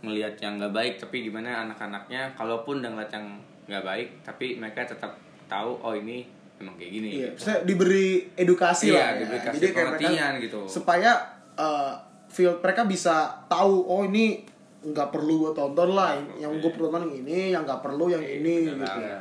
[0.00, 3.26] ngelihat yang nggak baik tapi gimana anak-anaknya kalaupun udah ngeliat yang
[3.68, 5.12] nggak baik tapi mereka tetap
[5.46, 6.24] tahu oh ini
[6.60, 7.52] emang kayak gini Iya, gitu.
[7.64, 9.18] diberi edukasi Iya, lah ya.
[9.24, 10.60] diberi kasih Jadi pengertian mereka, gitu.
[10.68, 11.10] Supaya
[11.56, 11.92] uh,
[12.28, 14.44] feel mereka bisa tahu oh ini
[14.80, 18.24] nggak perlu gue tonton lah, yang gue perlu tonton yang ini, yang nggak perlu yang
[18.24, 18.80] Iya, ini gitu.
[18.80, 19.20] banget.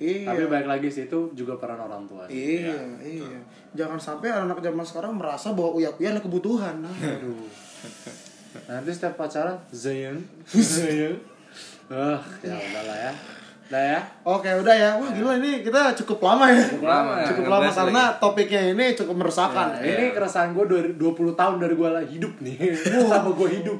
[0.00, 0.26] Iya.
[0.32, 2.24] Tapi baik lagi sih itu juga peran orang tua.
[2.24, 2.72] Iya,
[3.04, 3.36] iya.
[3.76, 6.80] Jangan sampai anak zaman sekarang merasa bahwa uya-uya adalah kebutuhan.
[6.80, 7.44] Nah, Aduh.
[8.66, 10.16] Nanti setiap pacaran Zayn,
[10.50, 11.14] Zayn.
[11.90, 13.12] Ah, ya udahlah ya.
[13.70, 14.00] Udah ya.
[14.26, 14.90] Oke, udah ya.
[14.98, 16.58] Wah, gila ini kita cukup lama ya.
[16.64, 19.78] Cukup lama, Cukup nggak lama karena topiknya ini cukup meresahkan.
[19.78, 22.56] Nah, ini keresahan gue dari 20 tahun dari gue hidup nih.
[23.06, 23.78] Sama gue hidup.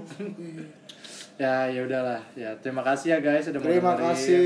[1.40, 2.20] Ya, ya udahlah.
[2.36, 4.12] Ya, terima kasih ya guys sudah mau Terima dengerin.
[4.12, 4.44] kasih.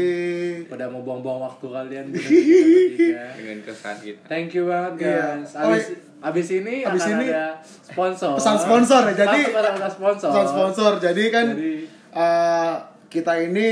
[0.70, 3.34] Udah mau buang-buang waktu kalian di kita.
[3.34, 5.11] dengan kesan kita Thank you banget Iya.
[5.42, 5.51] guys.
[5.53, 5.84] Oh, Abis,
[6.22, 8.32] abis ini abis akan ini ada sponsor.
[8.38, 10.28] pesan sponsor ya, jadi- pesan sponsor.
[10.30, 10.92] Pesan sponsor.
[10.99, 11.82] Jadi kan Jadi-
[12.14, 12.72] eh,
[13.11, 13.68] kita ini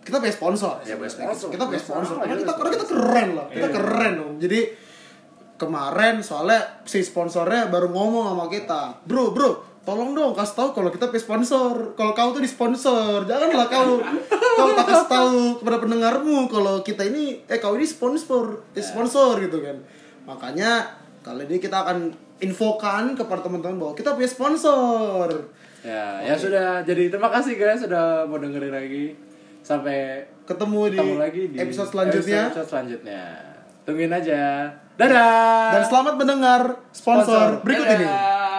[0.00, 0.74] kita punya sponsor.
[0.82, 1.50] Ya, punya sponsor.
[1.50, 2.14] Kita punya sponsor.
[2.16, 2.54] Karena kita sponsor.
[2.56, 3.46] karena kita keren loh.
[3.48, 3.74] Kita Iya.
[3.74, 4.30] keren loh.
[4.38, 4.60] Jadi
[5.56, 10.90] kemarin soalnya si sponsornya baru ngomong sama kita, bro bro, tolong dong kasih tahu kalau
[10.90, 11.74] kita punya sponsor.
[11.98, 13.98] Kalau kau tuh di sponsor, janganlah kau
[14.30, 19.42] kau tak kasih tahu kepada pendengarmu kalau kita ini eh kau ini sponsor, eh, sponsor
[19.42, 19.76] gitu kan.
[20.26, 20.86] Makanya
[21.26, 25.50] kali ini kita akan infokan kepada teman-teman bahwa kita punya sponsor.
[25.82, 26.86] Ya, ya sudah.
[26.86, 29.18] Jadi terima kasih guys sudah mau dengerin lagi.
[29.62, 32.42] Sampai Ketemu di, ketemu lagi di episode selanjutnya.
[32.50, 33.22] Episode selanjutnya.
[33.86, 34.66] Tungguin aja.
[34.98, 35.70] Dadah.
[35.70, 36.60] Dan selamat mendengar
[36.90, 38.06] sponsor, berikut ini.
[38.06, 38.51] Dadah.